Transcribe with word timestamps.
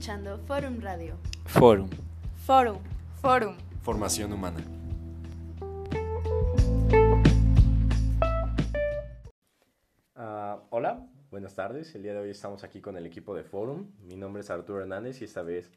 escuchando 0.00 0.38
Forum 0.46 0.80
Radio. 0.80 1.14
Forum. 1.44 1.90
Forum. 2.46 2.78
Forum. 3.20 3.54
Formación 3.82 4.32
humana. 4.32 4.64
Ah, 10.14 10.62
hola, 10.70 11.06
buenas 11.30 11.54
tardes. 11.54 11.94
El 11.94 12.02
día 12.02 12.14
de 12.14 12.20
hoy 12.20 12.30
estamos 12.30 12.64
aquí 12.64 12.80
con 12.80 12.96
el 12.96 13.04
equipo 13.04 13.34
de 13.34 13.44
Forum. 13.44 13.90
Mi 14.00 14.16
nombre 14.16 14.40
es 14.40 14.48
Arturo 14.48 14.80
Hernández 14.80 15.20
y 15.20 15.24
esta 15.24 15.42
vez 15.42 15.70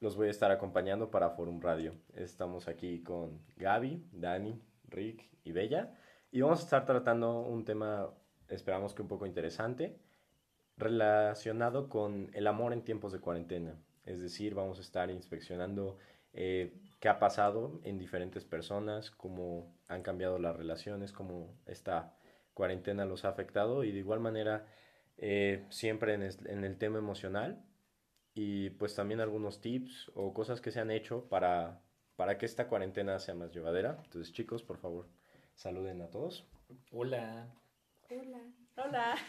los 0.00 0.16
voy 0.16 0.28
a 0.28 0.30
estar 0.30 0.50
acompañando 0.50 1.10
para 1.10 1.28
Forum 1.28 1.60
Radio. 1.60 1.92
Estamos 2.14 2.68
aquí 2.68 3.02
con 3.02 3.38
Gaby, 3.58 4.08
Dani, 4.12 4.62
Rick 4.88 5.28
y 5.44 5.52
Bella 5.52 5.92
y 6.30 6.40
vamos 6.40 6.60
a 6.60 6.62
estar 6.62 6.86
tratando 6.86 7.42
un 7.42 7.66
tema, 7.66 8.08
esperamos 8.48 8.94
que 8.94 9.02
un 9.02 9.08
poco 9.08 9.26
interesante, 9.26 10.00
relacionado 10.76 11.88
con 11.88 12.30
el 12.34 12.46
amor 12.46 12.72
en 12.72 12.82
tiempos 12.82 13.12
de 13.12 13.20
cuarentena. 13.20 13.76
Es 14.04 14.20
decir, 14.20 14.54
vamos 14.54 14.78
a 14.78 14.82
estar 14.82 15.10
inspeccionando 15.10 15.98
eh, 16.32 16.74
qué 17.00 17.08
ha 17.08 17.18
pasado 17.18 17.80
en 17.84 17.98
diferentes 17.98 18.44
personas, 18.44 19.10
cómo 19.10 19.74
han 19.88 20.02
cambiado 20.02 20.38
las 20.38 20.56
relaciones, 20.56 21.12
cómo 21.12 21.54
esta 21.66 22.14
cuarentena 22.54 23.04
los 23.04 23.24
ha 23.24 23.28
afectado 23.30 23.84
y 23.84 23.92
de 23.92 23.98
igual 23.98 24.20
manera 24.20 24.66
eh, 25.18 25.66
siempre 25.70 26.14
en, 26.14 26.22
es- 26.22 26.44
en 26.46 26.64
el 26.64 26.78
tema 26.78 26.98
emocional 26.98 27.64
y 28.34 28.70
pues 28.70 28.94
también 28.94 29.20
algunos 29.20 29.60
tips 29.60 30.10
o 30.14 30.32
cosas 30.34 30.60
que 30.60 30.70
se 30.70 30.80
han 30.80 30.90
hecho 30.90 31.28
para, 31.28 31.80
para 32.16 32.38
que 32.38 32.46
esta 32.46 32.68
cuarentena 32.68 33.18
sea 33.18 33.34
más 33.34 33.52
llevadera. 33.52 34.00
Entonces 34.04 34.32
chicos, 34.32 34.62
por 34.62 34.78
favor, 34.78 35.08
saluden 35.54 36.00
a 36.02 36.08
todos. 36.10 36.46
Hola. 36.92 37.48
Hola. 38.10 38.40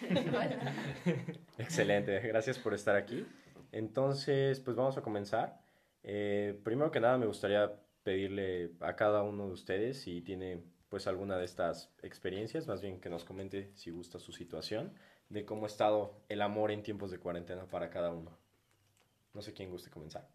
Excelente, 1.58 2.20
gracias 2.20 2.58
por 2.58 2.74
estar 2.74 2.96
aquí. 2.96 3.26
Entonces, 3.72 4.60
pues 4.60 4.76
vamos 4.76 4.98
a 4.98 5.02
comenzar. 5.02 5.60
Eh, 6.04 6.60
primero 6.64 6.92
que 6.92 7.00
nada, 7.00 7.18
me 7.18 7.26
gustaría 7.26 7.72
pedirle 8.04 8.72
a 8.80 8.96
cada 8.96 9.24
uno 9.24 9.48
de 9.48 9.54
ustedes 9.54 10.02
si 10.02 10.22
tiene 10.22 10.64
pues 10.90 11.08
alguna 11.08 11.38
de 11.38 11.46
estas 11.46 11.92
experiencias, 12.04 12.68
más 12.68 12.82
bien 12.82 13.00
que 13.00 13.10
nos 13.10 13.24
comente 13.24 13.72
si 13.74 13.90
gusta 13.90 14.20
su 14.20 14.32
situación, 14.32 14.94
de 15.30 15.46
cómo 15.46 15.64
ha 15.64 15.68
estado 15.68 16.22
el 16.30 16.42
amor 16.42 16.70
en 16.72 16.84
tiempos 16.84 17.10
de 17.10 17.18
cuarentena 17.20 17.66
para 17.66 17.90
cada 17.90 18.12
uno. 18.12 18.38
No 19.34 19.42
sé 19.42 19.54
quién 19.54 19.72
guste 19.72 19.90
comenzar. 19.90 20.30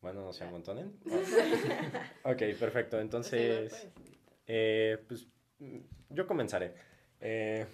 Bueno, 0.00 0.22
no 0.24 0.32
se 0.32 0.44
amontonen. 0.44 0.98
Ok, 2.24 2.42
perfecto. 2.58 2.98
Entonces, 3.00 3.88
eh, 4.52 4.98
pues 5.06 5.28
mm, 5.60 5.78
yo 6.10 6.26
comenzaré. 6.26 6.74
Eh, 7.20 7.66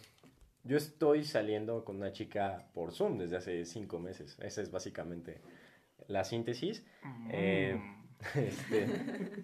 yo 0.64 0.77
estoy 0.77 1.24
saliendo 1.24 1.84
con 1.84 1.96
una 1.96 2.12
chica 2.12 2.69
por 2.74 2.92
Zoom 2.92 3.16
desde 3.19 3.36
hace 3.38 3.64
cinco 3.64 3.98
meses. 3.98 4.36
Esa 4.41 4.60
es 4.60 4.70
básicamente 4.70 5.41
la 6.08 6.24
síntesis. 6.24 6.84
Eh, 7.30 7.80
este, 8.34 8.84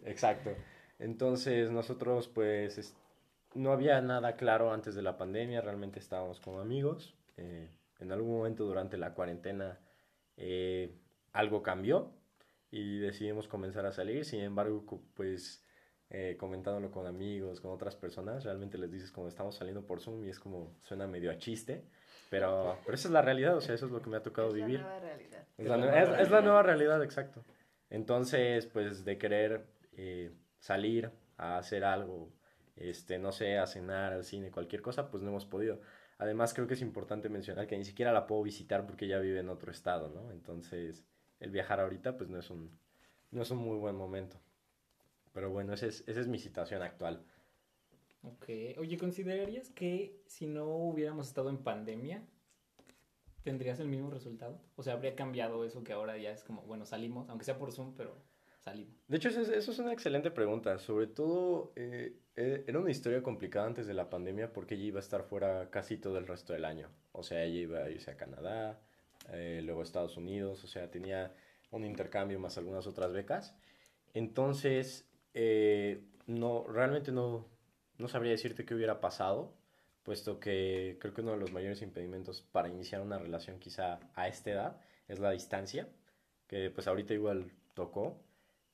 exacto. 0.05 0.51
Entonces 0.99 1.71
nosotros 1.71 2.29
pues 2.29 2.77
es- 2.79 2.95
no 3.55 3.73
había 3.73 4.01
nada 4.01 4.37
claro 4.37 4.73
antes 4.73 4.95
de 4.95 5.03
la 5.03 5.17
pandemia, 5.17 5.61
realmente 5.63 5.99
estábamos 6.01 6.39
como 6.41 6.61
amigos. 6.61 7.15
Eh, 7.39 7.69
en 8.01 8.13
algún 8.13 8.37
momento 8.37 8.65
durante 8.65 8.97
la 8.99 9.15
cuarentena 9.15 9.79
eh, 10.37 10.95
algo 11.33 11.63
cambió 11.63 12.13
y 12.71 12.99
decidimos 12.99 13.49
comenzar 13.49 13.87
a 13.87 13.93
salir. 13.93 14.25
Sin 14.25 14.41
embargo, 14.41 14.85
pues 15.15 15.65
eh, 16.15 16.37
comentándolo 16.39 16.91
con 16.91 17.07
amigos, 17.07 17.61
con 17.63 17.71
otras 17.73 17.97
personas, 17.97 18.45
realmente 18.45 18.77
les 18.77 18.91
dices 18.93 19.11
como 19.11 19.29
estamos 19.29 19.55
saliendo 19.57 19.87
por 19.87 20.01
Zoom 20.01 20.25
y 20.25 20.29
es 20.29 20.39
como 20.39 20.75
suena 20.81 21.07
medio 21.07 21.31
a 21.31 21.39
chiste, 21.39 21.85
pero, 22.29 22.79
pero 22.85 22.95
esa 22.95 23.09
es 23.09 23.13
la 23.13 23.23
realidad, 23.23 23.57
o 23.57 23.61
sea, 23.63 23.75
eso 23.75 23.87
es 23.87 23.93
lo 23.93 24.03
que 24.03 24.11
me 24.11 24.19
ha 24.19 24.23
tocado 24.23 24.53
vivir. 24.53 24.81
nueva 24.81 25.01
realidad. 25.01 25.47
Es 25.57 25.67
la, 25.67 25.77
nue- 25.79 26.03
es- 26.03 26.21
es 26.21 26.31
la 26.31 26.41
nueva 26.43 26.63
realidad, 26.63 27.03
exacto. 27.03 27.43
Entonces, 27.89 28.67
pues 28.67 29.05
de 29.07 29.17
querer 29.17 29.67
eh, 29.93 30.33
salir 30.59 31.11
a 31.39 31.57
hacer 31.59 31.83
algo, 31.85 32.31
este, 32.77 33.19
no 33.19 33.33
sé, 33.33 33.59
a 33.59 33.67
cenar, 33.67 34.13
al 34.13 34.25
cine, 34.25 34.51
cualquier 34.51 34.83
cosa, 34.83 35.11
pues 35.11 35.23
no 35.23 35.31
hemos 35.31 35.47
podido. 35.47 35.81
Además, 36.19 36.53
creo 36.55 36.67
que 36.67 36.75
es 36.75 36.83
importante 36.83 37.29
mencionar 37.31 37.67
que 37.67 37.77
ni 37.79 37.85
siquiera 37.85 38.13
la 38.13 38.27
puedo 38.27 38.43
visitar 38.43 38.87
porque 38.87 39.07
ella 39.07 39.19
vive 39.19 39.41
en 39.41 39.49
otro 39.49 39.71
estado, 39.73 40.09
¿no? 40.11 40.31
Entonces, 40.31 41.05
el 41.41 41.51
viajar 41.51 41.81
ahorita, 41.81 42.17
pues 42.17 42.29
no 42.31 42.39
es 42.39 42.51
un, 42.51 42.79
no 43.31 43.43
es 43.43 43.51
un 43.51 43.59
muy 43.59 43.77
buen 43.79 43.97
momento. 43.97 44.37
Pero 45.33 45.51
bueno, 45.51 45.73
esa 45.73 45.87
es, 45.87 46.05
esa 46.07 46.21
es 46.21 46.29
mi 46.29 46.39
situación 46.39 46.83
actual. 46.83 47.25
Ok. 48.23 48.49
Oye, 48.79 48.97
¿considerarías 48.99 49.71
que 49.71 50.23
si 50.27 50.47
no 50.47 50.67
hubiéramos 50.67 51.29
estado 51.29 51.51
en 51.51 51.59
pandemia, 51.59 52.23
tendrías 53.43 53.81
el 53.81 53.89
mismo 53.89 54.11
resultado? 54.11 54.61
O 54.77 54.83
sea, 54.83 54.95
¿habría 54.95 55.17
cambiado 55.17 55.65
eso 55.65 55.83
que 55.83 55.93
ahora 55.93 56.17
ya 56.19 56.31
es 56.31 56.45
como, 56.45 56.63
bueno, 56.63 56.87
salimos, 56.87 57.29
aunque 57.29 57.45
sea 57.45 57.59
por 57.59 57.73
Zoom, 57.73 57.95
pero 57.97 58.17
salimos? 58.61 58.95
De 59.09 59.17
hecho, 59.17 59.29
eso 59.29 59.41
es, 59.41 59.49
eso 59.49 59.73
es 59.73 59.79
una 59.79 59.93
excelente 59.93 60.31
pregunta. 60.31 60.79
Sobre 60.79 61.09
todo, 61.09 61.73
eh, 61.75 62.17
eh, 62.37 62.65
era 62.67 62.79
una 62.79 62.91
historia 62.91 63.23
complicada 63.23 63.67
antes 63.67 63.87
de 63.87 63.95
la 63.95 64.09
pandemia 64.09 64.53
porque 64.53 64.75
ella 64.75 64.85
iba 64.85 64.99
a 64.99 65.03
estar 65.03 65.25
fuera 65.25 65.69
casi 65.71 65.97
todo 65.97 66.19
el 66.19 66.27
resto 66.27 66.53
del 66.53 66.65
año. 66.65 66.91
O 67.13 67.23
sea, 67.23 67.43
ella 67.43 67.61
iba 67.61 67.79
a 67.81 67.91
irse 67.91 68.11
a 68.13 68.17
Canadá, 68.17 68.81
eh, 69.31 69.61
luego 69.65 69.81
a 69.81 69.85
Estados 69.85 70.17
Unidos, 70.17 70.63
o 70.63 70.69
sea, 70.69 70.91
tenía 70.91 71.35
un 71.73 71.85
intercambio 71.85 72.39
más 72.39 72.57
algunas 72.57 72.87
otras 72.87 73.13
becas. 73.13 73.57
Entonces, 74.15 75.09
eh, 75.35 76.03
no, 76.27 76.67
realmente 76.69 77.13
no, 77.13 77.47
no 77.99 78.09
sabría 78.09 78.33
decirte 78.33 78.65
qué 78.65 78.75
hubiera 78.75 79.01
pasado, 79.01 79.55
puesto 80.03 80.41
que 80.41 80.99
creo 81.01 81.15
que 81.15 81.21
uno 81.23 81.33
de 81.33 81.39
los 81.39 81.53
mayores 81.53 81.83
impedimentos 81.83 82.43
para 82.43 82.69
iniciar 82.69 83.01
una 83.03 83.19
relación 83.19 83.59
quizá 83.59 84.01
a 84.15 84.29
esta 84.29 84.51
edad 84.51 84.81
es 85.09 85.19
la 85.19 85.31
distancia, 85.31 85.89
que 86.47 86.71
pues 86.71 86.87
ahorita 86.89 87.15
igual 87.15 87.51
tocó 87.75 88.21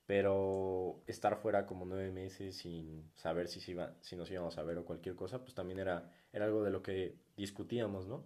pero 0.08 1.02
estar 1.06 1.36
fuera 1.36 1.66
como 1.66 1.84
nueve 1.84 2.10
meses 2.10 2.56
sin 2.56 3.10
saber 3.14 3.46
si, 3.46 3.60
se 3.60 3.72
iba, 3.72 3.94
si 4.00 4.16
nos 4.16 4.30
íbamos 4.30 4.56
a 4.56 4.62
ver 4.62 4.78
o 4.78 4.86
cualquier 4.86 5.14
cosa, 5.14 5.42
pues 5.42 5.52
también 5.52 5.78
era, 5.80 6.10
era 6.32 6.46
algo 6.46 6.64
de 6.64 6.70
lo 6.70 6.82
que 6.82 7.18
discutíamos, 7.36 8.06
¿no? 8.06 8.24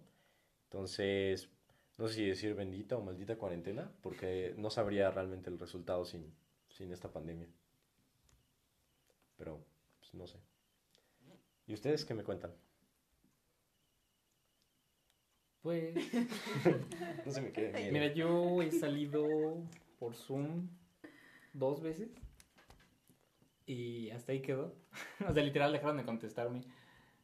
Entonces, 0.69 1.49
no 1.97 2.07
sé 2.07 2.13
si 2.13 2.25
decir 2.25 2.55
bendita 2.55 2.95
o 2.95 3.01
maldita 3.01 3.35
cuarentena, 3.35 3.91
porque 4.01 4.55
no 4.57 4.69
sabría 4.69 5.11
realmente 5.11 5.49
el 5.49 5.59
resultado 5.59 6.05
sin, 6.05 6.33
sin 6.69 6.93
esta 6.93 7.11
pandemia. 7.11 7.49
Pero, 9.43 9.61
pues 9.99 10.13
no 10.13 10.25
sé. 10.25 10.39
¿Y 11.67 11.73
ustedes 11.73 12.05
qué 12.05 12.13
me 12.13 12.23
cuentan? 12.23 12.53
Pues, 15.61 15.93
No 17.25 17.31
se 17.33 17.41
me 17.41 17.51
quede 17.51 17.91
mira, 17.91 18.13
yo 18.13 18.61
he 18.61 18.71
salido 18.71 19.27
por 19.99 20.15
Zoom 20.15 20.69
dos 21.51 21.81
veces 21.81 22.09
y 23.65 24.11
hasta 24.11 24.31
ahí 24.31 24.41
quedó. 24.41 24.77
o 25.27 25.33
sea, 25.33 25.43
literal 25.43 25.73
dejaron 25.73 25.97
de 25.97 26.05
contestarme. 26.05 26.61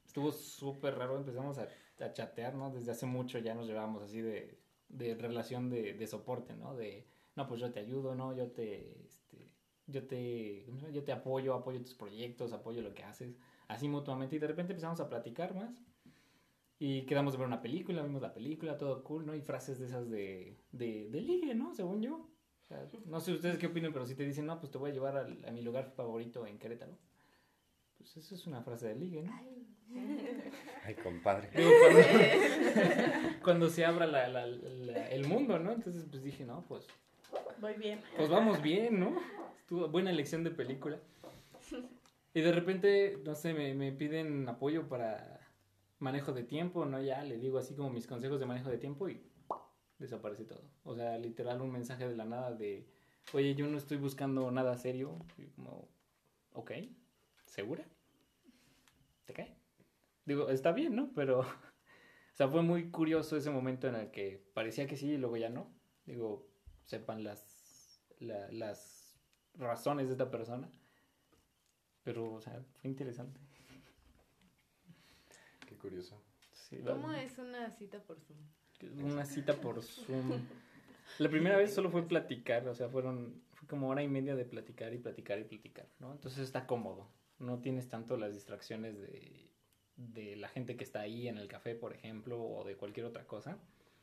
Estuvo 0.05 0.33
súper 0.33 0.97
raro, 0.97 1.15
empezamos 1.15 1.57
a, 1.57 1.69
a 2.01 2.11
chatear, 2.11 2.53
¿no? 2.53 2.69
Desde 2.69 2.91
hace 2.91 3.05
mucho 3.05 3.39
ya 3.39 3.55
nos 3.55 3.65
llevábamos 3.65 4.03
así 4.03 4.19
de, 4.19 4.59
de 4.89 5.15
relación 5.15 5.69
de, 5.69 5.93
de 5.93 6.07
soporte, 6.07 6.53
¿no? 6.53 6.75
De, 6.75 7.07
no, 7.37 7.47
pues 7.47 7.61
yo 7.61 7.71
te 7.71 7.79
ayudo, 7.79 8.13
¿no? 8.13 8.35
Yo 8.35 8.51
te, 8.51 9.07
yo 9.89 10.05
te, 10.07 10.65
yo 10.93 11.03
te 11.03 11.11
apoyo, 11.11 11.53
apoyo 11.53 11.81
tus 11.81 11.93
proyectos, 11.95 12.53
apoyo 12.53 12.81
lo 12.81 12.93
que 12.93 13.03
haces, 13.03 13.35
así 13.67 13.87
mutuamente. 13.87 14.35
Y 14.35 14.39
de 14.39 14.47
repente 14.47 14.73
empezamos 14.73 14.99
a 14.99 15.09
platicar 15.09 15.53
más. 15.55 15.81
Y 16.81 17.01
quedamos 17.05 17.33
de 17.33 17.39
ver 17.39 17.47
una 17.47 17.61
película, 17.61 18.01
vimos 18.03 18.21
la 18.21 18.33
película, 18.33 18.77
todo 18.77 19.03
cool, 19.03 19.25
¿no? 19.25 19.35
Y 19.35 19.41
frases 19.41 19.79
de 19.79 19.85
esas 19.87 20.09
de, 20.09 20.57
de, 20.71 21.09
de 21.09 21.21
ligue, 21.21 21.53
¿no? 21.53 21.73
Según 21.75 22.01
yo. 22.01 22.15
O 22.61 22.65
sea, 22.65 22.87
no 23.05 23.19
sé 23.19 23.33
ustedes 23.33 23.57
qué 23.57 23.67
opinan, 23.67 23.91
pero 23.91 24.05
si 24.05 24.15
te 24.15 24.23
dicen, 24.23 24.45
no, 24.45 24.59
pues 24.59 24.71
te 24.71 24.77
voy 24.77 24.91
a 24.91 24.93
llevar 24.93 25.17
al- 25.17 25.43
a 25.45 25.51
mi 25.51 25.61
lugar 25.61 25.91
favorito 25.95 26.45
en 26.47 26.57
Querétaro. 26.59 26.97
Pues 27.97 28.15
eso 28.15 28.33
es 28.35 28.47
una 28.47 28.61
frase 28.61 28.87
de 28.87 28.95
ligue, 28.95 29.23
¿no? 29.23 29.33
Ay, 30.85 30.95
compadre. 31.03 31.49
Digo, 31.53 31.69
cuando, 31.81 31.99
cuando 33.43 33.69
se 33.69 33.83
abra 33.85 34.05
la- 34.07 34.27
la- 34.29 34.45
la- 34.47 35.09
el 35.09 35.27
mundo, 35.27 35.59
¿no? 35.59 35.71
Entonces, 35.73 36.05
pues 36.09 36.23
dije, 36.23 36.45
no, 36.45 36.63
pues, 36.65 36.87
Muy 37.59 37.73
bien. 37.73 38.01
pues 38.15 38.29
vamos 38.29 38.61
bien, 38.61 38.99
¿no? 38.99 39.17
Estuvo 39.59 39.87
buena 39.87 40.11
elección 40.11 40.43
de 40.43 40.51
película. 40.51 40.99
Y 42.33 42.41
de 42.41 42.51
repente, 42.51 43.17
no 43.23 43.35
sé, 43.35 43.53
me, 43.53 43.73
me 43.73 43.91
piden 43.91 44.47
apoyo 44.47 44.87
para 44.87 45.39
manejo 45.99 46.31
de 46.31 46.43
tiempo, 46.43 46.85
¿no? 46.85 47.01
Ya 47.01 47.23
le 47.23 47.37
digo 47.37 47.57
así 47.57 47.75
como 47.75 47.89
mis 47.89 48.07
consejos 48.07 48.39
de 48.39 48.45
manejo 48.45 48.69
de 48.69 48.77
tiempo 48.77 49.09
y 49.09 49.21
desaparece 49.99 50.45
todo. 50.45 50.63
O 50.83 50.95
sea, 50.95 51.17
literal 51.17 51.61
un 51.61 51.71
mensaje 51.71 52.07
de 52.07 52.15
la 52.15 52.25
nada 52.25 52.53
de, 52.53 52.87
oye, 53.33 53.53
yo 53.55 53.67
no 53.67 53.77
estoy 53.77 53.97
buscando 53.97 54.49
nada 54.51 54.77
serio. 54.77 55.19
Y 55.37 55.47
como, 55.47 55.89
ok, 56.53 56.71
¿segura? 57.45 57.85
¿Te 59.25 59.33
cae? 59.33 59.55
Digo, 60.25 60.49
está 60.49 60.71
bien, 60.71 60.95
¿no? 60.95 61.11
Pero, 61.13 61.39
o 61.41 62.35
sea, 62.35 62.47
fue 62.47 62.63
muy 62.63 62.89
curioso 62.89 63.35
ese 63.37 63.51
momento 63.51 63.87
en 63.87 63.95
el 63.95 64.11
que 64.11 64.43
parecía 64.53 64.87
que 64.87 64.97
sí 64.97 65.11
y 65.11 65.17
luego 65.17 65.37
ya 65.37 65.49
no. 65.49 65.71
Digo, 66.05 66.48
sepan 66.89 67.23
las, 67.23 68.01
la- 68.19 68.51
las 68.51 69.15
razones 69.55 70.07
de 70.07 70.13
esta 70.13 70.31
persona. 70.31 70.69
Pero, 72.03 72.33
o 72.33 72.41
sea, 72.41 72.63
fue 72.81 72.89
interesante. 72.89 73.39
Qué 75.67 75.75
curioso. 75.77 76.21
Sí, 76.51 76.79
¿Cómo 76.85 77.11
es 77.13 77.37
una 77.37 77.69
cita 77.71 77.99
por 78.01 78.19
Zoom? 78.19 78.37
Una 79.03 79.25
cita 79.25 79.53
por 79.59 79.81
Zoom. 79.83 80.41
La 81.19 81.29
primera 81.29 81.57
vez 81.57 81.73
solo 81.73 81.89
fue 81.91 82.07
platicar, 82.07 82.67
o 82.67 82.75
sea, 82.75 82.89
fueron 82.89 83.41
fue 83.53 83.67
como 83.67 83.89
hora 83.89 84.01
y 84.03 84.07
media 84.07 84.35
de 84.35 84.45
platicar 84.45 84.93
y 84.93 84.97
platicar 84.99 85.37
y 85.39 85.43
platicar, 85.43 85.87
¿no? 85.99 86.11
Entonces 86.13 86.39
está 86.39 86.65
cómodo. 86.65 87.07
No 87.39 87.59
tienes 87.59 87.87
tanto 87.89 88.15
las 88.17 88.33
distracciones 88.33 88.97
de, 88.99 89.51
de 89.97 90.35
la 90.37 90.47
gente 90.49 90.75
que 90.77 90.83
está 90.83 91.01
ahí 91.01 91.27
en 91.27 91.37
el 91.37 91.47
café, 91.47 91.75
por 91.75 91.93
ejemplo, 91.93 92.41
o 92.41 92.63
de 92.63 92.75
cualquier 92.77 93.05
otra 93.05 93.25
cosa. 93.27 93.57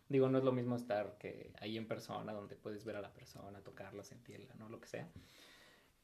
Digo, 0.09 0.29
no 0.29 0.39
es 0.39 0.45
lo 0.45 0.53
mismo 0.53 0.77
estar 0.77 1.19
que 1.19 1.53
ahí 1.61 1.77
en 1.77 1.89
persona, 1.89 2.33
donde 2.33 2.55
puedes 2.55 2.85
ver 2.85 2.97
a 2.97 3.01
la 3.01 3.13
persona, 3.13 3.61
tocarla, 3.63 4.05
sentirla, 4.05 4.55
¿no? 4.55 4.69
Lo 4.69 4.81
que 4.81 4.87
sea. 4.87 5.09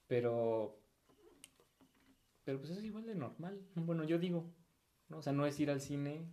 Pero. 0.08 0.78
Pero 2.44 2.58
pues 2.58 2.70
es 2.70 2.82
igual 2.82 3.06
de 3.06 3.14
normal. 3.14 3.60
Bueno, 3.76 4.02
yo 4.02 4.18
digo, 4.18 4.50
¿no? 5.08 5.18
O 5.18 5.22
sea, 5.22 5.32
no 5.32 5.46
es 5.46 5.60
ir 5.60 5.70
al 5.70 5.80
cine, 5.80 6.26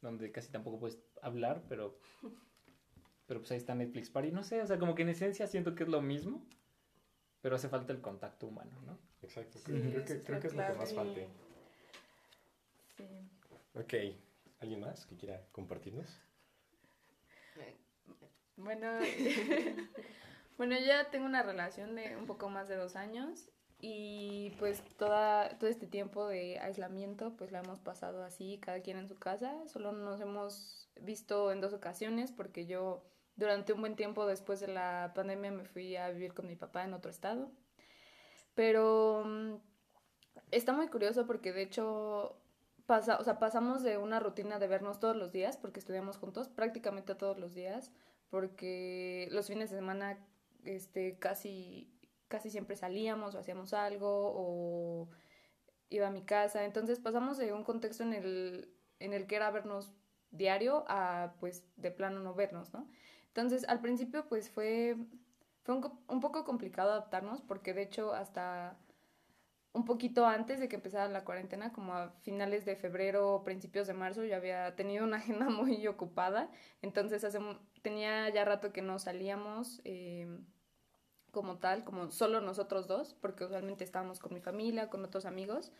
donde 0.00 0.30
casi 0.30 0.50
tampoco 0.52 0.78
puedes 0.78 0.98
hablar, 1.20 1.64
pero. 1.68 1.98
Pero 3.26 3.40
pues 3.40 3.50
ahí 3.50 3.58
está 3.58 3.74
Netflix 3.74 4.08
Party. 4.08 4.30
No 4.30 4.44
sé, 4.44 4.62
o 4.62 4.66
sea, 4.66 4.78
como 4.78 4.94
que 4.94 5.02
en 5.02 5.08
esencia 5.08 5.48
siento 5.48 5.74
que 5.74 5.82
es 5.82 5.88
lo 5.88 6.00
mismo, 6.00 6.46
pero 7.40 7.56
hace 7.56 7.68
falta 7.68 7.92
el 7.92 8.00
contacto 8.00 8.46
humano, 8.46 8.80
¿no? 8.82 9.00
Exacto. 9.20 9.58
Sí, 9.58 9.64
creo 9.64 10.04
que, 10.04 10.22
creo 10.22 10.40
que 10.40 10.46
es 10.46 10.54
lo 10.54 10.64
que 10.64 10.74
más 10.74 10.94
falte. 10.94 11.26
Sí. 12.96 13.04
Ok. 13.74 13.94
¿Alguien 14.60 14.80
más 14.80 15.06
que 15.06 15.16
quiera 15.16 15.44
compartirnos? 15.50 16.06
Bueno, 18.56 18.88
bueno, 20.58 20.76
ya 20.78 21.10
tengo 21.10 21.26
una 21.26 21.42
relación 21.42 21.94
de 21.94 22.16
un 22.16 22.26
poco 22.26 22.48
más 22.48 22.68
de 22.68 22.76
dos 22.76 22.96
años 22.96 23.50
y 23.78 24.50
pues 24.58 24.82
toda, 24.96 25.58
todo 25.58 25.68
este 25.68 25.86
tiempo 25.86 26.26
de 26.26 26.58
aislamiento 26.58 27.36
pues 27.36 27.52
la 27.52 27.60
hemos 27.60 27.80
pasado 27.80 28.24
así, 28.24 28.58
cada 28.58 28.80
quien 28.80 28.96
en 28.96 29.08
su 29.08 29.18
casa. 29.18 29.54
Solo 29.68 29.92
nos 29.92 30.20
hemos 30.20 30.88
visto 31.00 31.52
en 31.52 31.60
dos 31.60 31.74
ocasiones 31.74 32.32
porque 32.32 32.66
yo 32.66 33.04
durante 33.36 33.74
un 33.74 33.80
buen 33.80 33.96
tiempo 33.96 34.26
después 34.26 34.60
de 34.60 34.68
la 34.68 35.12
pandemia 35.14 35.50
me 35.50 35.64
fui 35.64 35.96
a 35.96 36.10
vivir 36.10 36.32
con 36.32 36.46
mi 36.46 36.56
papá 36.56 36.84
en 36.84 36.94
otro 36.94 37.10
estado. 37.10 37.52
Pero 38.54 39.22
mm, 39.26 39.56
está 40.50 40.72
muy 40.72 40.88
curioso 40.88 41.26
porque 41.26 41.52
de 41.52 41.62
hecho 41.62 42.40
pasa, 42.86 43.18
o 43.18 43.24
sea, 43.24 43.38
pasamos 43.38 43.82
de 43.82 43.98
una 43.98 44.20
rutina 44.20 44.58
de 44.58 44.68
vernos 44.68 45.00
todos 45.00 45.16
los 45.16 45.32
días 45.32 45.56
porque 45.56 45.80
estudiamos 45.80 46.16
juntos, 46.18 46.48
prácticamente 46.48 47.14
todos 47.14 47.38
los 47.38 47.54
días, 47.54 47.92
porque 48.30 49.28
los 49.32 49.48
fines 49.48 49.70
de 49.70 49.76
semana 49.76 50.18
este 50.64 51.18
casi 51.18 51.92
casi 52.28 52.50
siempre 52.50 52.76
salíamos 52.76 53.34
o 53.34 53.38
hacíamos 53.38 53.72
algo 53.72 54.32
o 54.34 55.08
iba 55.90 56.08
a 56.08 56.10
mi 56.10 56.22
casa, 56.22 56.64
entonces 56.64 56.98
pasamos 56.98 57.38
de 57.38 57.52
un 57.52 57.64
contexto 57.64 58.02
en 58.02 58.12
el 58.14 58.72
en 58.98 59.12
el 59.12 59.26
que 59.26 59.36
era 59.36 59.50
vernos 59.50 59.92
diario 60.30 60.84
a 60.88 61.34
pues 61.40 61.64
de 61.76 61.90
plano 61.90 62.20
no 62.20 62.34
vernos, 62.34 62.72
¿no? 62.72 62.88
Entonces, 63.28 63.68
al 63.68 63.80
principio 63.80 64.26
pues 64.28 64.50
fue 64.50 64.96
fue 65.62 65.74
un, 65.74 66.00
un 66.08 66.20
poco 66.20 66.44
complicado 66.44 66.90
adaptarnos 66.92 67.40
porque 67.42 67.74
de 67.74 67.82
hecho 67.82 68.14
hasta 68.14 68.78
un 69.76 69.84
poquito 69.84 70.24
antes 70.26 70.58
de 70.58 70.68
que 70.68 70.76
empezara 70.76 71.06
la 71.08 71.22
cuarentena, 71.22 71.70
como 71.70 71.92
a 71.92 72.08
finales 72.22 72.64
de 72.64 72.76
febrero 72.76 73.42
principios 73.44 73.86
de 73.86 73.92
marzo, 73.92 74.24
yo 74.24 74.34
había 74.34 74.74
tenido 74.74 75.04
una 75.04 75.18
agenda 75.18 75.50
muy 75.50 75.86
ocupada, 75.86 76.50
entonces 76.80 77.26
tenía 77.82 78.28
ya 78.30 78.46
rato 78.46 78.72
que 78.72 78.80
no 78.80 78.98
salíamos 78.98 79.82
eh, 79.84 80.26
como 81.30 81.58
tal, 81.58 81.84
como 81.84 82.10
solo 82.10 82.40
nosotros 82.40 82.86
dos, 82.86 83.14
porque 83.20 83.44
usualmente 83.44 83.84
estábamos 83.84 84.18
con 84.18 84.32
mi 84.32 84.40
familia, 84.40 84.88
con 84.88 85.04
otros 85.04 85.26
amigos, 85.26 85.72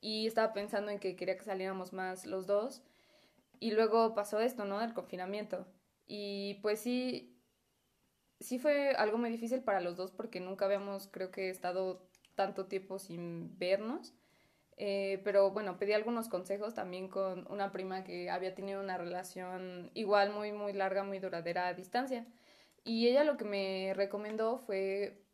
y 0.00 0.26
estaba 0.26 0.52
pensando 0.52 0.90
en 0.90 0.98
que 0.98 1.14
quería 1.14 1.38
que 1.38 1.44
saliéramos 1.44 1.92
más 1.92 2.26
los 2.26 2.48
dos, 2.48 2.82
y 3.60 3.70
luego 3.70 4.14
pasó 4.16 4.40
esto, 4.40 4.64
¿no? 4.64 4.80
Del 4.80 4.92
confinamiento, 4.92 5.68
y 6.08 6.54
pues 6.62 6.80
sí, 6.80 7.38
sí 8.40 8.58
fue 8.58 8.90
algo 8.96 9.18
muy 9.18 9.30
difícil 9.30 9.62
para 9.62 9.80
los 9.80 9.96
dos 9.96 10.10
porque 10.10 10.40
nunca 10.40 10.64
habíamos, 10.64 11.06
creo 11.06 11.30
que, 11.30 11.48
estado 11.48 12.08
tanto 12.36 12.66
tiempo 12.66 13.00
sin 13.00 13.58
vernos. 13.58 14.14
Eh, 14.78 15.20
pero 15.24 15.50
bueno, 15.50 15.78
pedí 15.78 15.92
algunos 15.94 16.28
consejos 16.28 16.74
también 16.74 17.08
con 17.08 17.50
una 17.50 17.72
prima 17.72 18.04
que 18.04 18.30
había 18.30 18.54
tenido 18.54 18.80
una 18.80 18.98
relación 18.98 19.90
igual 19.94 20.32
muy, 20.32 20.52
muy 20.52 20.72
larga, 20.74 21.02
muy 21.02 21.18
duradera 21.18 21.68
a 21.68 21.74
distancia. 21.74 22.26
Y 22.84 23.08
ella 23.08 23.24
lo 23.24 23.36
que 23.36 23.44
me 23.44 23.92
recomendó 23.94 24.58
fue 24.58 25.26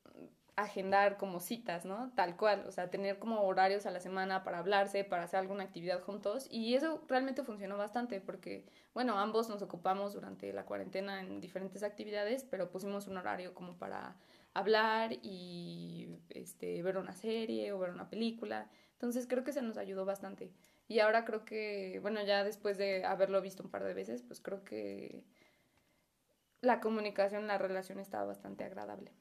agendar 0.57 1.17
como 1.17 1.41
citas, 1.41 1.85
¿no? 1.85 2.13
Tal 2.15 2.37
cual, 2.37 2.65
o 2.67 2.73
sea, 2.73 2.91
tener 2.91 3.19
como 3.19 3.43
horarios 3.43 3.87
a 3.87 3.91
la 3.91 4.01
semana 4.01 4.45
para 4.45 4.59
hablarse, 4.59 5.05
para 5.05 5.25
hacer 5.25 5.41
alguna 5.41 5.65
actividad 5.65 6.01
juntos. 6.03 6.47
Y 6.51 6.75
eso 6.75 7.03
realmente 7.09 7.43
funcionó 7.43 7.79
bastante 7.79 8.21
porque, 8.21 8.67
bueno, 8.95 9.19
ambos 9.19 9.49
nos 9.49 9.63
ocupamos 9.63 10.13
durante 10.13 10.53
la 10.53 10.65
cuarentena 10.65 11.21
en 11.21 11.41
diferentes 11.41 11.83
actividades, 11.83 12.45
pero 12.45 12.71
pusimos 12.71 13.07
un 13.07 13.17
horario 13.17 13.55
como 13.55 13.79
para 13.79 14.17
hablar 14.55 15.13
y 15.23 16.19
este, 16.31 16.83
ver 16.83 16.99
una 16.99 17.15
serie 17.15 17.73
o 17.73 17.79
ver 17.79 17.91
una 17.91 18.11
película. 18.11 18.71
Entonces 18.93 19.27
creo 19.27 19.45
que 19.45 19.53
se 19.53 19.63
nos 19.63 19.77
ayudó 19.77 20.05
bastante. 20.05 20.53
Y 20.89 21.01
ahora 21.01 21.25
creo 21.25 21.45
que, 21.45 21.99
bueno, 22.03 22.23
ya 22.25 22.45
después 22.45 22.77
de 22.79 23.05
haberlo 23.05 23.41
visto 23.41 23.63
un 23.63 23.71
par 23.71 23.85
de 23.85 23.95
veces, 23.95 24.23
pues 24.23 24.41
creo 24.41 24.65
que 24.65 25.25
la 26.61 26.81
comunicación, 26.81 27.47
la 27.47 27.59
relación 27.59 27.99
estaba 27.99 28.25
bastante 28.25 28.65
agradable. 28.65 29.13